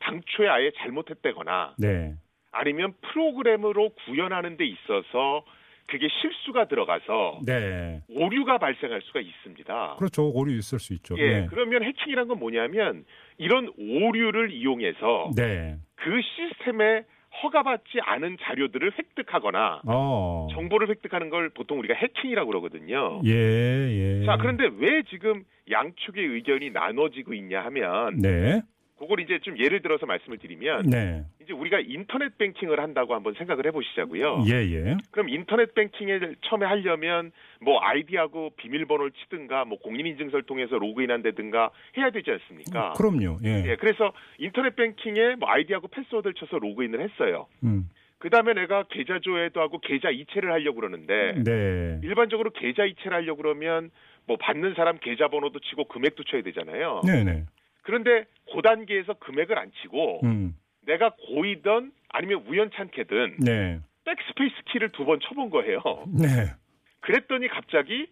[0.00, 2.14] 당초에 아예 잘못했다거나 네.
[2.52, 5.44] 아니면 프로그램으로 구현하는 데 있어서
[5.86, 8.02] 그게 실수가 들어가서 네.
[8.10, 9.96] 오류가 발생할 수가 있습니다.
[9.98, 10.28] 그렇죠.
[10.28, 11.16] 오류 있을 수 있죠.
[11.18, 11.46] 예, 네.
[11.48, 13.04] 그러면 해킹이란 건 뭐냐면
[13.38, 15.78] 이런 오류를 이용해서 네.
[15.96, 17.04] 그 시스템에
[17.42, 20.48] 허가받지 않은 자료들을 획득하거나 어.
[20.52, 23.20] 정보를 획득하는 걸 보통 우리가 해킹이라고 그러거든요.
[23.24, 24.26] 예, 예.
[24.26, 28.62] 자, 그런데 왜 지금 양측의 의견이 나눠지고 있냐 하면 네.
[28.98, 31.24] 그걸 이제 좀 예를 들어서 말씀을 드리면 네.
[31.42, 34.44] 이제 우리가 인터넷 뱅킹을 한다고 한번 생각을 해보시자고요.
[34.48, 34.96] 예, 예.
[35.12, 37.30] 그럼 인터넷 뱅킹을 처음에 하려면
[37.60, 42.92] 뭐 아이디하고 비밀번호를 치든가 뭐 공인인증서를 통해서 로그인한다든가 해야 되지 않습니까?
[42.94, 43.38] 그럼요.
[43.44, 43.64] 예.
[43.68, 47.46] 예, 그래서 인터넷 뱅킹에 뭐 아이디하고 패스워드를 쳐서 로그인을 했어요.
[47.62, 47.88] 음.
[48.18, 52.00] 그 다음에 내가 계좌 조회도 하고 계좌 이체를 하려고 그러는데 네.
[52.02, 53.90] 일반적으로 계좌 이체를 하려고 그러면
[54.26, 57.02] 뭐 받는 사람 계좌 번호도 치고 금액도 쳐야 되잖아요.
[57.06, 57.44] 네, 네.
[57.88, 60.54] 그런데 그 단계에서 금액을 안 치고 음.
[60.86, 63.80] 내가 고의든 아니면 우연찮게든 네.
[64.04, 65.80] 백스페이스 키를 두 번 쳐본 거예요.
[66.12, 66.52] 네.
[67.00, 68.06] 그랬더니 갑자기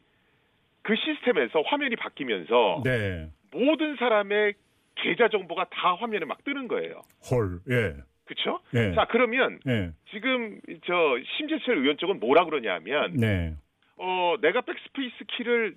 [0.81, 3.29] 그 시스템에서 화면이 바뀌면서 네.
[3.53, 4.55] 모든 사람의
[4.95, 7.03] 계좌 정보가 다 화면에 막 뜨는 거예요.
[7.31, 7.61] 헐.
[7.69, 7.97] 예.
[8.25, 8.61] 그렇죠?
[8.75, 8.95] 예.
[8.95, 9.91] 자 그러면 예.
[10.11, 10.95] 지금 저
[11.37, 13.55] 심재철 의원 쪽은 뭐라 그러냐면 네.
[13.99, 15.77] 어 내가 백스페이스 키를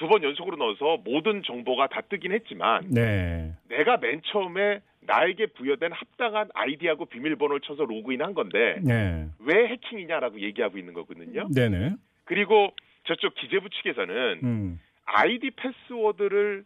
[0.00, 3.52] 두 번 연속으로 넣어서 모든 정보가 다 뜨긴 했지만 네.
[3.68, 9.26] 내가 맨 처음에 나에게 부여된 합당한 아이디하고 비밀번호를 쳐서 로그인한 건데 네.
[9.40, 11.48] 왜 해킹이냐라고 얘기하고 있는 거거든요.
[11.54, 11.96] 네네.
[12.24, 12.70] 그리고
[13.04, 14.80] 저쪽 기재부 측에서는 음.
[15.04, 16.64] 아이디 패스워드를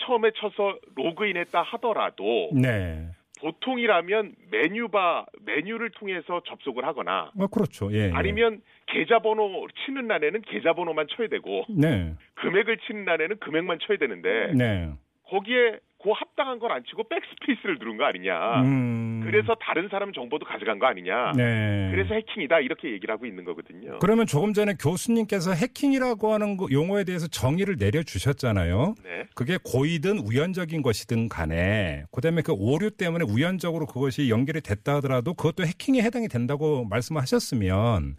[0.00, 3.08] 처음에 쳐서 로그인했다 하더라도 네.
[3.44, 7.92] 보통이라면 메뉴바 메뉴를 통해서 접속을 하거나 아, 그렇죠.
[7.92, 8.06] 예.
[8.06, 8.10] 예.
[8.14, 12.14] 아니면 계좌번호 치는 날에는 계좌번호만 쳐야 되고 네.
[12.36, 14.90] 금액을 치는 날에는 금액만 쳐야 되는데 네.
[15.28, 18.60] 거기에 그 합당한 걸안 치고 백스페이스를 누른 거 아니냐.
[18.60, 19.22] 음.
[19.24, 21.32] 그래서 다른 사람 정보도 가져간 거 아니냐.
[21.34, 21.88] 네.
[21.90, 23.98] 그래서 해킹이다 이렇게 얘기를 하고 있는 거거든요.
[24.00, 28.96] 그러면 조금 전에 교수님께서 해킹이라고 하는 거- 용어에 대해서 정의를 내려주셨잖아요.
[29.02, 29.24] 네.
[29.34, 35.64] 그게 고의든 우연적인 것이든 간에 그다음에 그 오류 때문에 우연적으로 그것이 연결이 됐다 하더라도 그것도
[35.64, 38.16] 해킹에 해당이 된다고 말씀하셨으면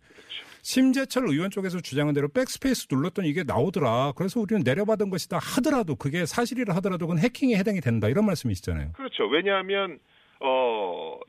[0.66, 4.14] 심재철 의원 쪽에서 주장한 대로 백스페이스 눌렀더니 이게 나오더라.
[4.16, 8.10] 그래서 우리는 내려받은 것이다 하더라도 그게 사실이라 하더라도 그건 해킹에 해당이 된다.
[8.10, 8.94] 이런 말씀이시잖아요.
[8.94, 9.28] 그렇죠.
[9.28, 10.00] 왜냐하면
[10.40, 11.20] 어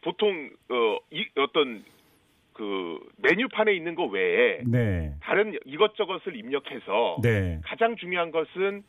[0.00, 1.82] 보통 어 이 어떤
[2.52, 5.12] 그 메뉴판에 있는 거 외에 네.
[5.20, 7.60] 다른 이것저것을 입력해서 네.
[7.64, 8.84] 가장 중요한 것은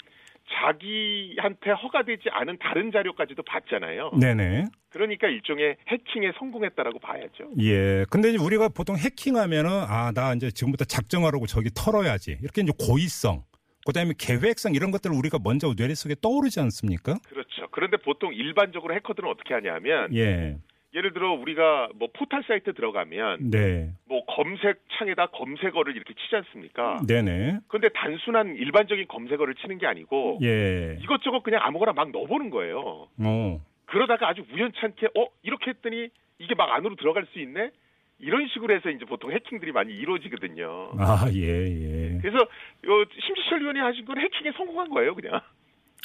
[0.52, 4.12] 자기한테 허가되지 않은 다른 자료까지도 봤잖아요.
[4.20, 4.66] 네네.
[4.90, 7.52] 그러니까 일종의 해킹에 성공했다라고 봐야죠.
[7.62, 8.06] 예.
[8.10, 12.38] 근데 이제 우리가 보통 해킹하면은 아, 나 이제 지금부터 작정하라고 저기 털어야지.
[12.42, 13.44] 이렇게 이제 고의성,
[13.86, 17.18] 그다음에 계획성 이런 것들을 우리가 먼저 뇌리 속에 떠오르지 않습니까?
[17.28, 17.68] 그렇죠.
[17.72, 20.58] 그런데 보통 일반적으로 해커들은 어떻게 하냐면 예.
[20.96, 23.92] 예를 들어 우리가 뭐 포털 사이트 들어가면 네.
[24.08, 27.02] 뭐 검색 창에다 검색어를 이렇게 치지 않습니까?
[27.06, 27.60] 네네.
[27.68, 30.98] 근데 단순한 일반적인 검색어를 치는 게 아니고 예.
[31.02, 33.10] 이것저것 그냥 아무거나 막 넣어보는 거예요.
[33.20, 33.62] 어.
[33.86, 36.08] 그러다가 아주 우연찮게 어 이렇게 했더니
[36.40, 37.72] 이게 막 안으로 들어갈 수 있네
[38.20, 40.94] 이런 식으로 해서 이제 보통 해킹들이 많이 이루어지거든요.
[40.98, 42.20] 아, 예, 예.
[42.22, 45.42] 그래서 요 심지철 의원이 하신 건 해킹에 성공한 거예요, 그냥.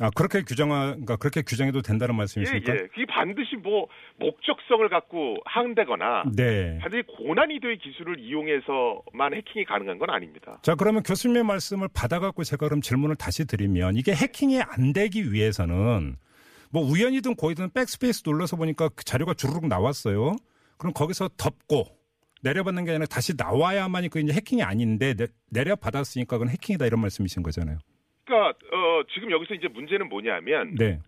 [0.01, 2.73] 아, 그렇게 규정하, 그러니까 그렇게 규정해도 된다는 예, 말씀이십니까?
[2.73, 2.79] 예.
[2.79, 3.87] 그게 반드시 뭐
[4.19, 6.79] 목적성을 갖고 한다거나 네.
[6.81, 10.59] 반드시 고난이도의 기술을 이용해서만 해킹이 가능한 건 아닙니다.
[10.63, 16.17] 자, 그러면 교수님의 말씀을 받아갖고 제가 그럼 질문을 다시 드리면 이게 해킹이 안 되기 위해서는
[16.71, 20.37] 뭐 우연이든 고의든 백스페이스 눌러서 보니까 그 자료가 주르륵 나왔어요.
[20.79, 21.85] 그럼 거기서 덮고
[22.43, 27.43] 내려받는 게 아니라 다시 나와야만이 그 이제 해킹이 아닌데 내, 내려받았으니까 그건 해킹이다 이런 말씀이신
[27.43, 27.79] 거잖아요.
[28.25, 28.70] 그러니까 어,
[29.15, 30.99] 지금 여기서 이제 문제는 뭐냐면 네.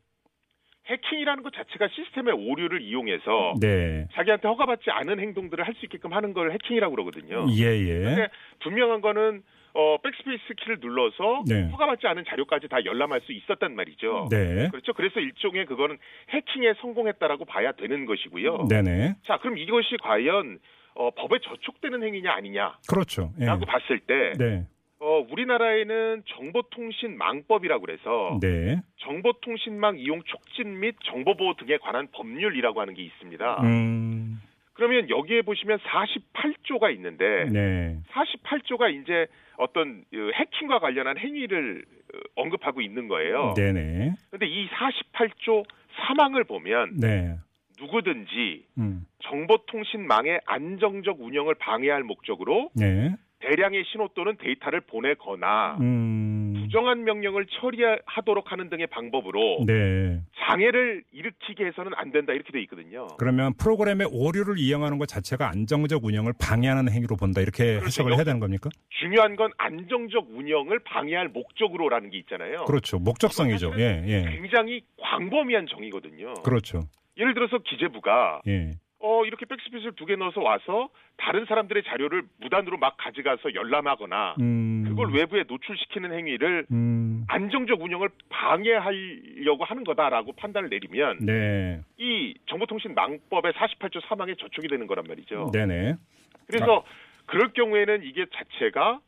[0.87, 4.09] 해킹이라는 것 자체가 시스템의 오류를 이용해서 네.
[4.13, 7.47] 자기한테 허가받지 않은 행동들을 할 수 있게끔 하는 걸 해킹이라고 그러거든요.
[7.57, 7.99] 예, 예.
[8.01, 8.29] 근데
[8.61, 9.43] 분명한 거는
[9.75, 11.69] 어, 백스페이스 키를 눌러서 네.
[11.71, 14.29] 허가받지 않은 자료까지 다 열람할 수 있었단 말이죠.
[14.31, 14.69] 네.
[14.71, 14.93] 그렇죠.
[14.93, 15.97] 그래서 일종의 그거는
[16.31, 18.67] 해킹에 성공했다라고 봐야 되는 것이고요.
[18.69, 19.15] 네네.
[19.25, 20.59] 자, 그럼 이것이 과연
[20.95, 23.33] 어, 법에 저촉되는 행위냐 아니냐라고 그렇죠.
[23.41, 23.47] 예.
[23.47, 24.67] 봤을 때 네.
[25.03, 28.81] 어, 우리나라에는 정보통신망법이라고 그래서 네.
[28.99, 33.63] 정보통신망 이용 촉진 및 정보보호 등에 관한 법률이라고 하는 게 있습니다.
[33.65, 34.41] 음.
[34.75, 37.99] 그러면 여기에 보시면 48조가 있는데 네.
[38.13, 41.85] 48조가 이제 어떤 어, 해킹과 관련한 행위를
[42.15, 43.55] 어, 언급하고 있는 거예요.
[43.57, 44.15] 네네.
[44.31, 45.65] 그런데 이 48조
[45.97, 47.37] 사망을 보면 네.
[47.81, 49.05] 누구든지 음.
[49.25, 53.17] 정보통신망의 안정적 운영을 방해할 목적으로 네.
[53.43, 56.55] 대량의 신호 또는 데이터를 보내거나 음.
[56.57, 60.21] 부정한 명령을 처리하도록 하는 등의 방법으로 네.
[60.47, 63.09] 장애를 일으키게 해서는 안 된다 이렇게 돼 있거든요.
[63.19, 67.87] 그러면 프로그램의 오류를 이용하는 것 자체가 안정적 운영을 방해하는 행위로 본다 이렇게 그렇죠.
[67.87, 68.71] 해석을 해야 되는 겁니까?
[69.01, 72.65] 중요한 건 안정적 운영을 방해할 목적으로라는 게 있잖아요.
[72.65, 72.99] 그렇죠.
[72.99, 73.73] 목적성이죠.
[73.79, 74.31] 예, 예.
[74.31, 76.35] 굉장히 광범위한 정의거든요.
[76.45, 76.83] 그렇죠.
[77.19, 78.73] 예를 들어서 기재부가 예.
[79.03, 84.85] 어 이렇게 백스페이스를 두개 넣어서 와서 다른 사람들의 자료를 무단으로 막 가져가서 열람하거나 음.
[84.87, 87.25] 그걸 외부에 노출시키는 행위를 음.
[87.27, 91.81] 안정적 운영을 방해하려고 하는 거다라고 판단을 내리면 네.
[91.99, 95.51] 이 정보통신망법의 48조 사망에 저촉이 되는 거란 말이죠.
[95.53, 95.97] 네네.
[96.47, 96.85] 그래서
[97.27, 99.01] 그럴 경우에는 이게 자체가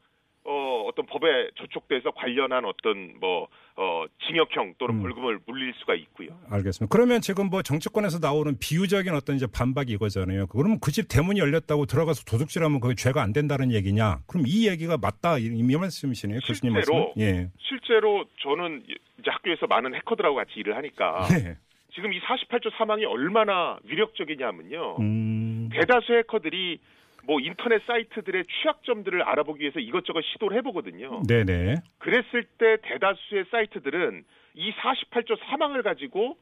[0.47, 5.03] 어, 어떤 법에 저촉돼서 관련한 어떤 뭐 어, 징역형 또는 음.
[5.03, 6.29] 벌금을 물릴 수가 있고요.
[6.51, 6.87] 알겠습니다.
[6.95, 10.47] 그러면 지금 뭐 정치권에서 나오는 비유적인 어떤 이제 반박이 이거잖아요.
[10.47, 14.21] 그러면 그 집 대문이 열렸다고 들어가서 도둑질하면 그게 죄가 안 된다는 얘기냐?
[14.29, 16.95] 그럼 이 얘기가 맞다 이, 이 말씀이시네요, 교수님 말씀.
[17.19, 17.51] 예.
[17.59, 18.85] 실제로 저는
[19.19, 21.57] 이제 학교에서 많은 해커들하고 같이 일을 하니까 네.
[21.95, 24.97] 지금 이 48조 사망이 얼마나 위력적이냐면요.
[25.01, 25.69] 음.
[25.73, 26.79] 대다수 해커들이
[27.27, 31.23] 뭐 인터넷 사이트들의 취약점들을 알아보기 위해서 이것저것 시도를 해보거든요.
[31.27, 31.77] 네네.
[31.99, 36.37] 그랬을 때 대다수의 사이트들은 이 48조 사망을 가지고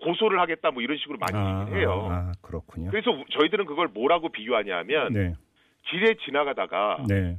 [0.00, 2.08] 고소를 하겠다 뭐 이런 식으로 많이 아, 얘기를 해요.
[2.10, 2.90] 아, 그렇군요.
[2.90, 5.34] 그래서 우- 저희들은 그걸 뭐라고 비유하냐면 네.
[5.88, 7.36] 길에 지나가다가 네.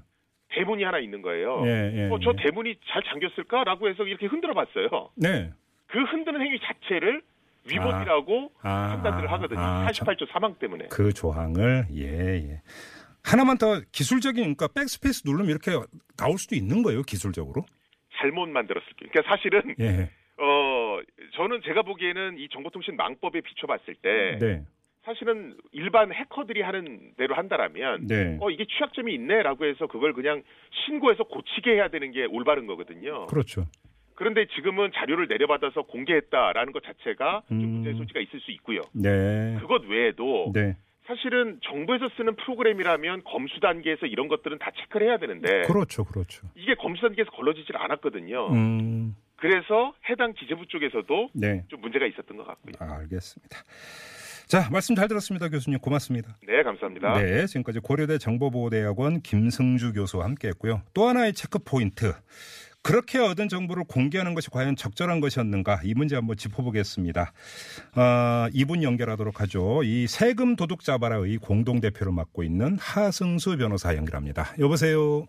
[0.50, 1.64] 대문이 하나 있는 거예요.
[1.66, 2.10] 예, 예.
[2.10, 2.44] 어, 저 예.
[2.44, 5.10] 대문이 잘 잠겼을까라고 해서 이렇게 흔들어 봤어요.
[5.16, 5.52] 네.
[5.88, 7.22] 그 흔드는 행위 자체를
[7.70, 9.60] 위법이라고 아, 판단을 아, 하거든요.
[9.60, 10.88] 아, 48조 사망 때문에.
[10.90, 12.62] 그 조항을 예, 예.
[13.24, 15.72] 하나만 더 기술적인 그러니까 백스페이스 누르면 이렇게
[16.18, 17.66] 나올 수도 있는 거예요, 기술적으로.
[18.20, 19.08] 잘못 만들었을 게.
[19.08, 20.10] 그러니까 사실은 예.
[20.38, 21.00] 어
[21.36, 24.64] 저는 제가 보기에는 이 정보통신 망법에 비춰봤을 때 네.
[25.06, 28.38] 사실은 일반 해커들이 하는 대로 한다라면 네.
[28.42, 30.44] 어 이게 취약점이 있네라고 해서 그걸 그냥
[30.86, 33.26] 신고해서 고치게 해야 되는 게 올바른 거거든요.
[33.28, 33.66] 그렇죠.
[34.16, 37.70] 그런데 지금은 자료를 내려받아서 공개했다라는 것 자체가 좀 음.
[37.70, 38.82] 문제의 소지가 있을 수 있고요.
[38.94, 39.58] 네.
[39.60, 40.76] 그것 외에도 네.
[41.06, 46.06] 사실은 정부에서 쓰는 프로그램이라면 검수 단계에서 이런 것들은 다 체크를 해야 되는데 그렇죠.
[46.06, 46.48] 그렇죠.
[46.56, 48.48] 이게 검수 단계에서 걸러지질 않았거든요.
[48.52, 49.16] 음.
[49.36, 51.66] 그래서 해당 기재부 쪽에서도 네.
[51.68, 52.74] 좀 문제가 있었던 것 같고요.
[52.80, 53.58] 아, 알겠습니다.
[54.48, 55.80] 자, 말씀 잘 들었습니다, 교수님.
[55.80, 56.38] 고맙습니다.
[56.48, 57.22] 네, 감사합니다.
[57.22, 60.82] 네, 지금까지 고려대 정보보호대학원 김승주 교수와 함께 했고요.
[60.94, 62.14] 또 하나의 체크 포인트.
[62.84, 65.80] 그렇게 얻은 정보를 공개하는 것이 과연 적절한 것이었는가?
[65.86, 67.32] 이 문제 한번 짚어보겠습니다.
[67.96, 69.84] 아, 이분 연결하도록 하죠.
[69.84, 74.54] 이 세금 도둑 잡아라의 공동 대표를 맡고 있는 하승수 변호사 연결합니다.
[74.60, 75.26] 여보세요.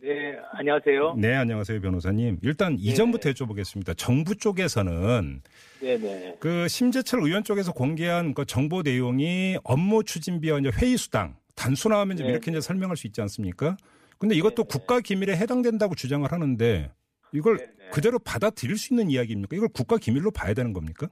[0.00, 1.16] 네, 안녕하세요.
[1.18, 2.38] 네, 안녕하세요, 변호사님.
[2.42, 3.94] 일단 이전부터 여쭤보겠습니다.
[3.98, 5.42] 정부 쪽에서는
[5.80, 6.36] 네네.
[6.40, 12.26] 그 심재철 의원 쪽에서 공개한 그 정보 내용이 업무 추진비와 이제 회의 수당 단순화하면 좀
[12.28, 12.32] 네.
[12.32, 13.76] 이렇게 이제 설명할 수 있지 않습니까?
[14.18, 16.90] 근데 이것도 국가 기밀에 해당된다고 주장을 하는데
[17.32, 17.90] 이걸 네, 네.
[17.90, 19.56] 그대로 받아들일 수 있는 이야기입니까?
[19.56, 21.08] 이걸 국가 기밀로 봐야 되는 겁니까?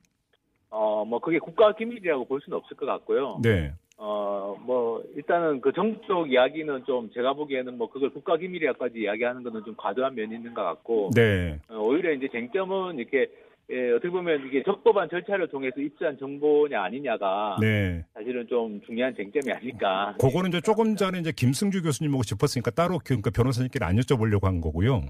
[0.71, 3.41] 어, 뭐, 그게 국가 기밀이라고 볼 수는 없을 것 같고요.
[3.43, 3.73] 네.
[3.97, 9.43] 어, 뭐, 일단은 그 정부 쪽 이야기는 좀 제가 보기에는 뭐, 그걸 국가 기밀이라까지 이야기하는
[9.43, 11.59] 거는 좀 과도한 면이 있는 것 같고, 네.
[11.69, 13.29] 어, 오히려 이제 쟁점은 이렇게,
[13.69, 18.05] 예, 어떻게 보면 이게 적법한 절차를 통해서 입수한 정보냐 아니냐가 네.
[18.15, 20.15] 사실은 좀 중요한 쟁점이 아닐까.
[20.21, 25.03] 그거는 이제 조금 전에 이제 김승주 교수님하고 짚었으니까 따로 그러니까 변호사님께 안 여쭤보려고 한 거고요.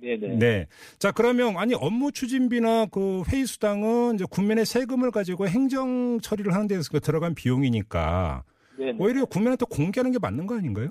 [0.00, 0.38] 네네.
[0.38, 0.66] 네.
[0.98, 6.66] 자, 그러면 아니 업무 추진비나 그 회의 수당은 이제 국민의 세금을 가지고 행정 처리를 하는
[6.66, 8.42] 데서 들어간 비용이니까
[8.78, 8.96] 네네.
[8.98, 10.88] 오히려 국민한테 공개하는 게 맞는 거 아닌가요?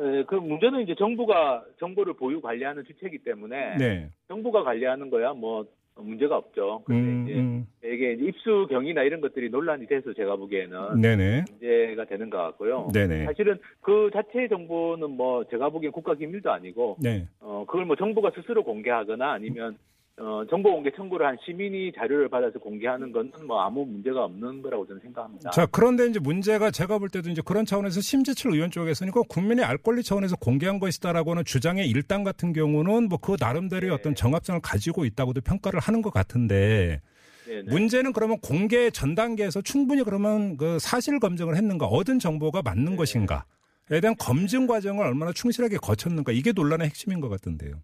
[0.00, 4.10] 예, 그 문제는 이제 정부가 정보를 보유 관리하는 주체이기 때문에 네.
[4.28, 5.66] 정부가 관리하는 거야 뭐
[6.02, 6.82] 문제가 없죠.
[6.84, 7.66] 근데 음, 이제 음.
[7.84, 11.44] 이게 이제 입수 경위나 이런 것들이 논란이 돼서 제가 보기에는 네네.
[11.50, 12.88] 문제가 되는 것 같고요.
[12.92, 13.24] 네네.
[13.24, 17.26] 사실은 그 자체의 정보는 뭐 제가 보기엔 국가 기밀도 아니고 네.
[17.40, 19.76] 어 그걸 뭐 정부가 스스로 공개하거나 아니면
[20.20, 24.86] 어 정보 공개 청구를 한 시민이 자료를 받아서 공개하는 건 뭐 아무 문제가 없는 거라고
[24.86, 25.50] 저는 생각합니다.
[25.50, 29.64] 자, 그런데 이제 문제가 제가 볼 때도 이제 그런 차원에서 심재철 의원 쪽에서는 이거 국민의
[29.64, 33.94] 알 권리 차원에서 공개한 것이다라고 하는 주장의 일당 같은 경우는 뭐 그 나름대로의 네.
[33.94, 37.00] 어떤 정합성을 가지고 있다고도 평가를 하는 것 같은데
[37.46, 37.62] 네네.
[37.70, 42.96] 문제는 그러면 공개 전 단계에서 충분히 그러면 그 사실 검증을 했는가 얻은 정보가 맞는 네.
[42.96, 47.82] 것인가에 대한 검증 과정을 얼마나 충실하게 거쳤는가 이게 논란의 핵심인 것 같은데요.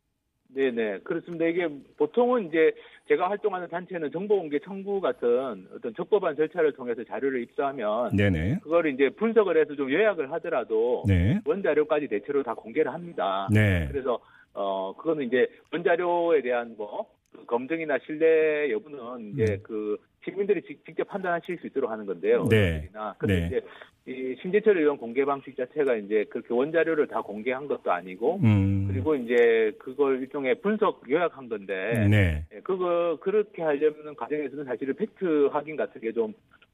[0.55, 1.45] 네네 그렇습니다.
[1.47, 2.73] 이게 보통은 이제
[3.09, 8.61] 제가 활동하는 단체는 정보공개 청구 같은 어떤 적법한 절차를 통해서 자료를 입수하면 네네.
[8.63, 11.41] 그걸 이제 분석을 해서 좀 요약을 하더라도 네.
[11.45, 13.49] 원자료까지 대체로 다 공개를 합니다.
[13.53, 13.87] 네.
[13.91, 14.19] 그래서
[14.55, 17.05] 어 그거는 이제 원자료에 대한 뭐그
[17.47, 19.59] 검증이나 신뢰 여부는 이제 음.
[19.63, 22.47] 그 시민들이 직- 직접 판단하실 수 있도록 하는 건데요.
[22.49, 22.89] 네.
[23.19, 23.47] 근데 네.
[23.47, 23.61] 이제
[24.07, 28.87] 이 심재철 의원 공개 방식 자체가 이제 그렇게 원자료를 다 공개한 것도 아니고 음.
[28.89, 32.45] 그리고 이제 그걸 일종의 분석 요약한 건데 네.
[32.55, 36.33] 예, 그거 그렇게 하려면 과정에서는 사실은 팩트 확인 같은 게좀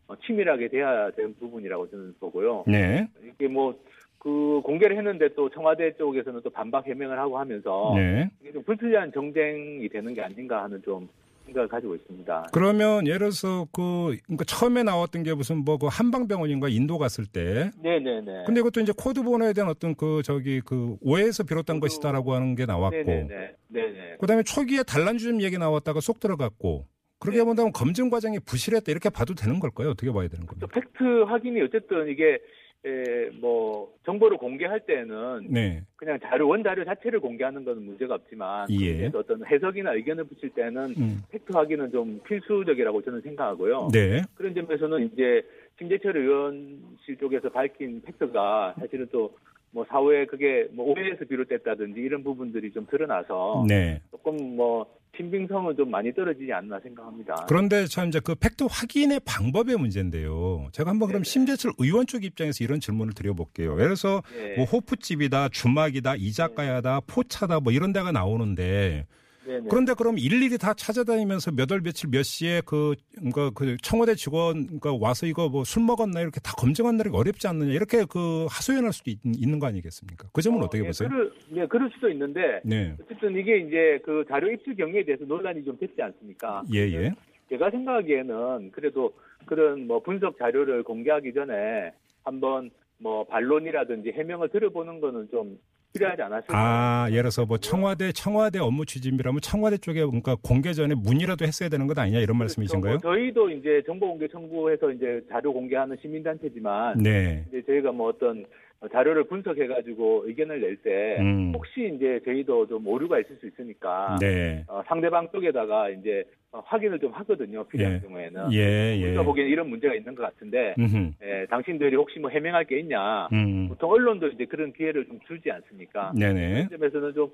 [0.09, 2.65] 어, 치밀하게 돼야 되는 부분이라고 저는 보고요.
[2.67, 3.07] 네.
[3.25, 3.79] 이게 뭐
[4.21, 8.31] 그 공개를 했는데 또 청와대 쪽에서는 또 반박 해명을 하고 하면서 네.
[8.43, 11.09] 이게 좀 불필요한 정쟁이 되는 게 아닌가 하는 좀
[11.47, 12.49] 생각을 가지고 있습니다.
[12.53, 17.71] 그러면 예를 들어서 그 그러니까 처음에 나왔던 게 무슨 뭐 그 한방병원인가 인도 갔을 때
[17.83, 18.45] 네네네.
[18.45, 22.55] 근데 이것도 이제 코드 번호에 대한 어떤 그 저기 그 오해에서 비롯한 코드- 것이다라고 하는
[22.55, 23.55] 게 나왔고 네네네.
[23.69, 24.17] 네네.
[24.21, 26.85] 그다음에 초기에 단란주점 얘기 나왔다가 쏙 들어갔고
[27.19, 27.45] 그렇게 네.
[27.45, 29.89] 본다면 검증 과정이 부실했다 이렇게 봐도 되는 걸까요?
[29.91, 30.69] 어떻게 봐야 되는 또 겁니까?
[30.75, 32.39] 팩트 확인이 어쨌든 이게
[32.85, 35.83] 에, 뭐 정보를 공개할 때는 네.
[35.97, 39.11] 그냥 자료 원자료 자체를 공개하는 건 문제가 없지만 예.
[39.15, 41.23] 어떤 해석이나 의견을 붙일 때는 음.
[41.31, 43.89] 팩트 확인은 좀 필수적이라고 저는 생각하고요.
[43.93, 44.23] 네.
[44.35, 45.43] 그런 점에서는 이제
[45.79, 49.31] 심재철 의원실 쪽에서 밝힌 팩트가 사실은 또
[49.73, 54.01] 뭐 사후에 그게 뭐 오해에서 비롯됐다든지 이런 부분들이 좀 드러나서 네.
[54.11, 57.47] 조금 뭐 신빙성은 좀 많이 떨어지지 않나 생각합니다.
[57.49, 60.69] 그런데 참 이제 그 팩트 확인의 방법의 문제인데요.
[60.73, 61.31] 제가 한번 그럼 네네.
[61.31, 63.73] 심재철 의원 쪽 입장에서 이런 질문을 드려볼게요.
[63.73, 64.57] 예를 들어서 예.
[64.57, 69.07] 뭐 호프집이다, 주막이다, 이자카야다, 포차다 뭐 이런 데가 나오는데
[69.47, 69.69] 네네.
[69.71, 74.67] 그런데 그럼 일일이 다 찾아다니면서 몇 월 며칠 몇 시에 그, 그러니까 그 청와대 직원
[74.67, 78.93] 그러니까 와서 이거 뭐 술 먹었나 이렇게 다 검증한다는 게 어렵지 않느냐 이렇게 그 하소연할
[78.93, 80.29] 수도 있, 는거 아니겠습니까?
[80.33, 81.09] 그 점은 어, 떻게 예, 보세요?
[81.09, 82.95] 그럴, 예, 그럴 수도 있는데 네.
[83.03, 86.63] 어쨌든 이게 이제 그 자료 입수 경위에 대해서 논란이 좀 됐지 않습니까?
[86.75, 87.13] 예, 예.
[87.49, 89.13] 제가 생각하기에는 그래도
[89.47, 91.93] 그런 뭐 분석 자료를 공개하기 전에
[92.25, 95.59] 한번 뭐 반론이라든지 해명을 들어보는 거는 좀
[95.93, 96.55] 필요하지 않았을까?
[96.57, 101.69] 아, 예를 들어서 뭐 청와대, 청와대 업무 추진비라면 청와대 쪽에 그러니까 공개 전에 문의라도 했어야
[101.69, 102.99] 되는 것 아니냐 이런 말씀이신가요?
[102.99, 103.09] 그렇죠.
[103.09, 107.45] 뭐 저희도 이제 정보 공개 청구해서 이제 자료 공개하는 시민단체지만 네.
[107.49, 108.45] 이제 저희가 뭐 어떤
[108.93, 111.53] 자료를 분석해가지고 의견을 낼때 음.
[111.55, 114.65] 혹시 이제 저희도 좀 오류가 있을 수 있으니까 네.
[114.69, 117.65] 어, 상대방 쪽에다가 이제 어, 확인을 좀 하거든요.
[117.65, 118.01] 필요한 예.
[118.01, 118.53] 경우에는.
[118.53, 119.07] 예, 예.
[119.07, 121.13] 우리가 보기에는 이런 문제가 있는 것 같은데, 음흠.
[121.23, 123.29] 예, 당신들이 혹시 뭐 해명할 게 있냐.
[123.33, 123.69] 음.
[123.69, 126.13] 보통 언론도 이제 그런 기회를 좀 주지 않습니까?
[126.17, 126.67] 네네.
[126.67, 127.31] 그런 점에서는 좀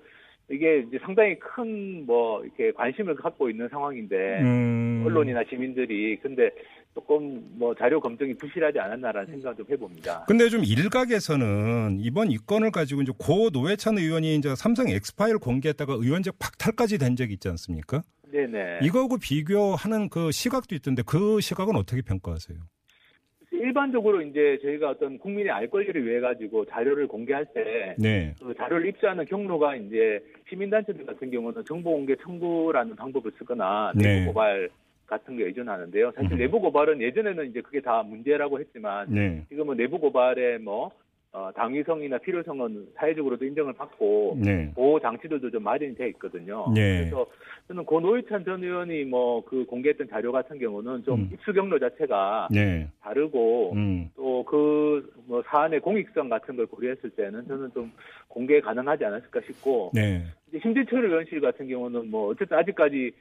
[0.48, 5.02] 이게 이제 상당히 큰 뭐 이렇게 관심을 갖고 있는 상황인데 음.
[5.04, 6.50] 언론이나 시민들이 근데
[6.94, 10.24] 조금 뭐 자료 검증이 부실하지 않았나라는 생각을 좀 해봅니다.
[10.26, 15.92] 근데 좀 일각에서는 이번 이 건을 가지고 이제 고 노회찬 의원이 이제 삼성 엑스파일 공개했다가
[15.94, 18.02] 의원직 박탈까지 된 적이 있지 않습니까?
[18.30, 18.80] 네네.
[18.82, 22.58] 이거하고 비교하는 그 시각도 있던데 그 시각은 어떻게 평가하세요?
[23.52, 28.34] 일반적으로 이제 저희가 어떤 국민의 알 권리를 위해 가지고 자료를 공개할 때 네.
[28.40, 34.20] 그 자료를 입수하는 경로가 이제 시민단체들 같은 경우는 정보 공개 청구라는 방법을 쓰거나 네.
[34.20, 34.68] 내부 고발
[35.06, 36.12] 같은 게 의존하는데요.
[36.16, 36.38] 사실 음.
[36.38, 39.44] 내부 고발은 예전에는 이제 그게 다 문제라고 했지만 네.
[39.48, 40.90] 지금은 내부 고발의 뭐
[41.32, 44.72] 어, 당위성이나 필요성은 사회적으로도 인정을 받고 네.
[44.74, 46.66] 보호 장치들도 좀 마련이 돼 있거든요.
[46.74, 46.98] 네.
[46.98, 47.26] 그래서
[47.68, 51.30] 저는 고 노회찬 전 의원이 뭐 그 공개했던 자료 같은 경우는 좀 음.
[51.32, 52.88] 입수 경로 자체가 네.
[53.00, 54.10] 다르고 음.
[54.16, 57.92] 또그 뭐 사안의 공익성 같은 걸 고려했을 때는 저는 좀
[58.28, 60.24] 공개 가능하지 않았을까 싶고 네.
[60.48, 63.12] 이제 심재철 의원실 같은 경우는 뭐 어쨌든 아직까지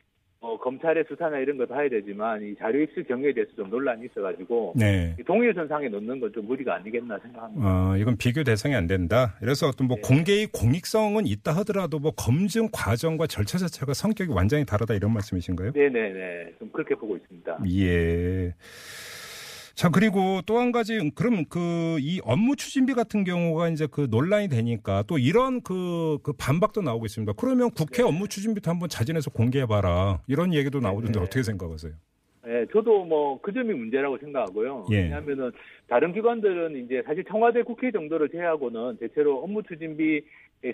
[0.46, 4.74] 뭐 검찰의 수사나 이런 걸 봐야 되지만 이 자료 입수 경로에 대해서 좀 논란이 있어가지고
[4.76, 5.16] 네.
[5.20, 7.66] 이 동일선상에 놓는 건 좀 무리가 아니겠나 생각합니다.
[7.92, 9.36] 어, 이건 비교 대상이 안 된다.
[9.40, 10.02] 그래서 어떤 뭐 네.
[10.02, 15.72] 공개의 공익성은 있다 하더라도 뭐 검증 과정과 절차 자체가 성격이 완전히 다르다 이런 말씀이신가요?
[15.74, 17.60] 네네네 좀 그렇게 보고 있습니다.
[17.78, 18.54] 예.
[19.76, 24.48] 자, 그리고 또 한 가지, 그럼 그, 이 업무 추진비 같은 경우가 이제 그 논란이
[24.48, 27.34] 되니까 또 이런 그, 그 반박도 나오고 있습니다.
[27.38, 28.04] 그러면 국회 네.
[28.04, 30.22] 업무 추진비도 한번 자진해서 공개해봐라.
[30.28, 31.26] 이런 얘기도 나오던데 네.
[31.26, 31.92] 어떻게 생각하세요?
[32.48, 34.86] 예, 저도 뭐 그 점이 문제라고 생각하고요.
[34.92, 35.02] 예.
[35.02, 35.52] 왜냐하면은
[35.90, 40.22] 다른 기관들은 이제 사실 청와대 국회 정도를 제외하고는 대체로 업무 추진비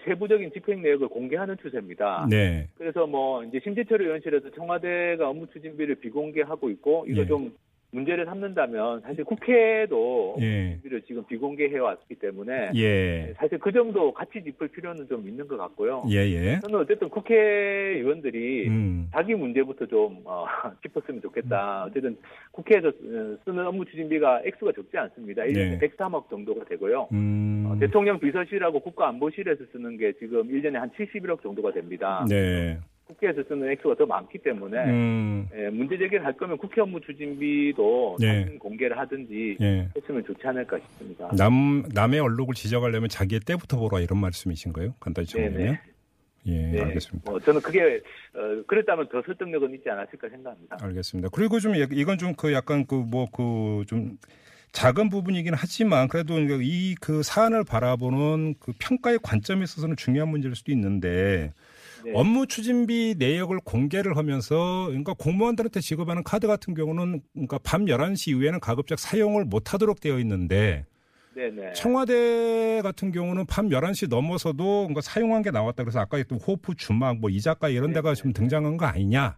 [0.05, 2.27] 세부적인 집행 내역을 공개하는 추세입니다.
[2.29, 2.67] 네.
[2.77, 7.25] 그래서 뭐 이제 심재철 의원실에서 청와대가 업무 추진비를 비공개하고 있고 이거 예.
[7.25, 7.51] 좀
[7.91, 10.79] 문제를 삼는다면 사실 국회도 예.
[11.05, 13.33] 지금 비공개해 왔기 때문에 예.
[13.37, 16.03] 사실 그 점도 같이 짚을 필요는 좀 있는 것 같고요.
[16.09, 16.59] 예, 예.
[16.61, 19.09] 저는 어쨌든 국회의원들이 음.
[19.11, 20.45] 자기 문제부터 좀 어,
[20.81, 21.85] 짚었으면 좋겠다.
[21.85, 22.17] 어쨌든
[22.51, 25.43] 국회에서 어, 쓰는 업무 추진비가 액수가 적지 않습니다.
[25.43, 25.79] 1년에 네.
[25.79, 27.09] 103억 정도가 되고요.
[27.11, 27.65] 음.
[27.67, 32.25] 어, 대통령 비서실하고 국가안보실에서 쓰는 게 지금 1년에 한 71억 정도가 됩니다.
[32.29, 32.77] 네.
[33.13, 35.47] 국회에서 쓰는 액수가 더 많기 때문에 음.
[35.55, 38.43] 예, 문제 제기를 할 거면 국회 업무 추진비도 네.
[38.43, 39.87] 사진 공개를 하든지 예.
[39.95, 41.29] 했으면 좋지 않을까 싶습니다.
[41.37, 44.95] 남, 남의 얼룩을 지적하려면 자기의 때부터 보라 이런 말씀이신가요?
[44.99, 45.57] 간단히 정리하면?
[45.59, 45.79] 네네.
[46.47, 46.81] 예, 네.
[46.81, 47.29] 알겠습니다.
[47.29, 48.01] 뭐 저는 그게
[48.33, 50.77] 어, 그랬다면 더 설득력은 있지 않았을까 생각합니다.
[50.81, 51.29] 알겠습니다.
[51.31, 54.17] 그리고 좀 약- 이건 좀 그 약간 그 뭐 그 좀
[54.71, 60.71] 작은 부분이긴 하지만 그래도 이 그 사안을 바라보는 그 평가의 관점에 있어서는 중요한 문제일 수도
[60.71, 61.51] 있는데
[62.05, 62.11] 네.
[62.13, 68.59] 업무 추진비 내역을 공개를 하면서 그러니까 공무원들한테 지급하는 카드 같은 경우는 그러니까 밤 11시 이후에는
[68.59, 70.85] 가급적 사용을 못 하도록 되어 있는데
[71.35, 71.73] 네네.
[71.73, 75.83] 청와대 같은 경우는 밤 11시 넘어서도 뭔가 사용한 게 나왔다.
[75.83, 79.37] 그래서 아까 했던 호프 주막 뭐 이자가 이런 데가 좀 등장한 거 아니냐.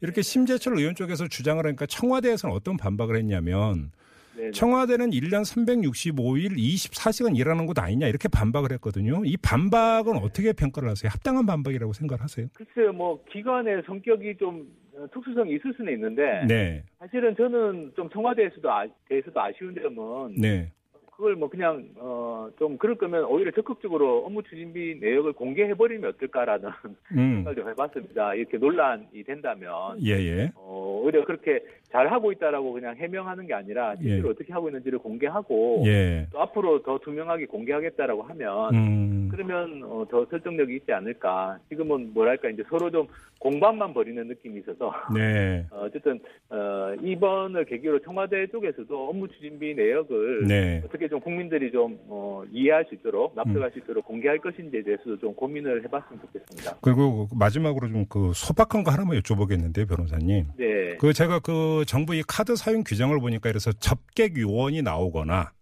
[0.00, 3.90] 이렇게 심재철 의원 쪽에서 주장을 하니까 청와대에서는 어떤 반박을 했냐면
[4.38, 4.50] 네네.
[4.52, 9.22] 청와대는 1년 365일 24시간 일하는 곳 아니냐 이렇게 반박을 했거든요.
[9.24, 11.10] 이 반박은 어떻게 평가를 하세요?
[11.12, 12.46] 합당한 반박이라고 생각을 하세요?
[12.54, 16.84] 글쎄요, 뭐 기관의 성격이 좀 어, 특수성이 있을 수는 있는데 네.
[17.00, 20.70] 사실은 저는 좀 청와대에서도 아, 대해서도 아쉬운 점은 네.
[21.16, 26.70] 그걸 뭐 그냥 어 좀 그럴 거면 오히려 적극적으로 업무 추진비 내역을 공개해 버리면 어떨까라는
[27.12, 27.34] 음.
[27.36, 28.34] 생각을 좀 해봤습니다.
[28.34, 30.52] 이렇게 논란이 된다면 예, 예.
[30.54, 34.30] 어 오히려 그렇게 잘 하고 있다라고 그냥 해명하는 게 아니라 실제로 예.
[34.32, 36.26] 어떻게 하고 있는지를 공개하고 예.
[36.32, 39.28] 또 앞으로 더 투명하게 공개하겠다라고 하면 음.
[39.30, 41.58] 그러면 어, 더 설득력이 있지 않을까.
[41.68, 43.06] 지금은 뭐랄까 이제 서로 좀
[43.38, 45.64] 공방만 벌이는 느낌이 있어서 네.
[45.70, 46.18] 어, 어쨌든
[46.50, 50.82] 어, 이번을 계기로 청와대 쪽에서도 업무 추진비 내역을 네.
[50.84, 55.34] 어떻게 좀 국민들이 좀 어, 이해할 수 있도록 납득할 수 있도록 공개할 것인지에 대해서도 좀
[55.34, 56.78] 고민을 해봤으면 좋겠습니다.
[56.82, 60.46] 그리고 마지막으로 좀 그 소박한 거 하나만 여쭤보겠는데요, 변호사님.
[60.56, 65.52] 네, 그 제가 그 정부 이 카드 사용 규정을 보니까 이래서 접객 요원이 나오거나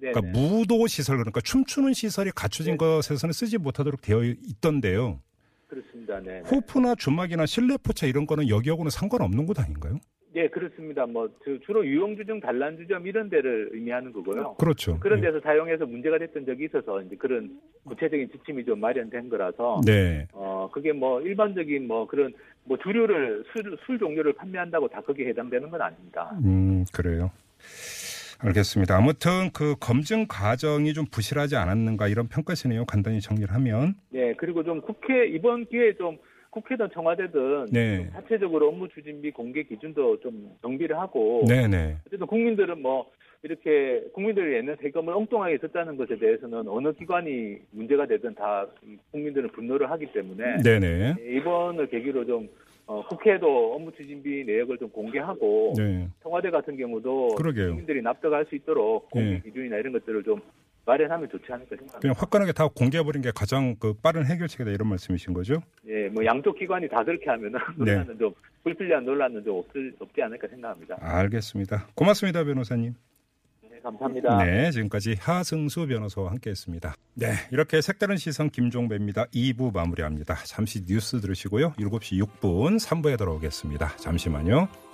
[0.00, 0.30] 네, 그러니까 네.
[0.32, 2.76] 무도 시설 그러니까 춤추는 시설이 갖춰진 네.
[2.78, 5.20] 것에서는 쓰지 못하도록 되어 있던데요.
[5.68, 6.20] 그렇습니다.
[6.20, 6.48] 네, 네.
[6.50, 9.98] 호프나 주막이나 실내 포차 이런 거는 여기하고는 상관없는 것 아닌가요?
[10.32, 11.06] 네, 그렇습니다.
[11.06, 14.54] 뭐 주- 주로 유용주점, 단란주점 이런 데를 의미하는 거고요.
[14.58, 14.98] 그렇죠.
[15.00, 15.22] 그런 예.
[15.22, 20.28] 데서 사용해서 문제가 됐던 적이 있어서 이제 그런 구체적인 지침이 좀 마련된 거라서 네.
[20.32, 22.34] 어 그게 뭐 일반적인 뭐 그런
[22.66, 26.32] 뭐 주류를 술, 술 종류를 판매한다고 다 거기에 해당되는 건 아닙니다.
[26.44, 27.30] 음, 그래요.
[28.38, 28.96] 알겠습니다.
[28.96, 32.84] 아무튼 그 검증 과정이 좀 부실하지 않았는가 이런 평가시네요.
[32.84, 33.94] 간단히 정리를 하면.
[34.10, 36.18] 네, 그리고 좀 국회 이번 기회에 좀
[36.56, 37.98] 국회든 청와대든 네.
[37.98, 41.98] 좀 자체적으로 업무 추진비 공개 기준도 좀 정비를 하고 네네.
[42.06, 43.10] 어쨌든 국민들은 뭐
[43.42, 48.66] 이렇게 국민들이 내는 세금을 엉뚱하게 썼다는 것에 대해서는 어느 기관이 문제가 되든 다
[49.12, 51.16] 국민들은 분노를 하기 때문에 네네.
[51.36, 52.48] 이번을 계기로 좀
[52.86, 56.08] 어, 국회도 업무 추진비 내역을 좀 공개하고 네.
[56.22, 57.68] 청와대 같은 경우도 그러게요.
[57.68, 59.40] 국민들이 납득할 수 있도록 공개 예.
[59.40, 60.40] 기준이나 이런 것들을 좀
[60.86, 61.98] 마련하면 좋지 않을까 생각합니다.
[61.98, 65.60] 그냥 화끈하게 다 공개해버린 게 가장 그 빠른 해결책이다 이런 말씀이신 거죠?
[65.86, 67.92] 예, 뭐 양쪽 기관이 다 그렇게 하면은 네.
[67.92, 68.32] 논란은 좀
[68.62, 70.96] 불필요한 논란은 좀 없을, 없지 않을까 생각합니다.
[71.00, 71.88] 알겠습니다.
[71.94, 72.94] 고맙습니다, 변호사님.
[73.82, 74.44] 감사합니다.
[74.44, 76.94] 네, 지금까지 하승수 변호사와 함께했습니다.
[77.14, 79.26] 네, 이렇게 색다른 시선 김종배입니다.
[79.26, 80.34] 2부 마무리합니다.
[80.44, 81.72] 잠시 뉴스 들으시고요.
[81.74, 83.96] 7시 6분 3부에 돌아오겠습니다.
[83.96, 84.85] 잠시만요.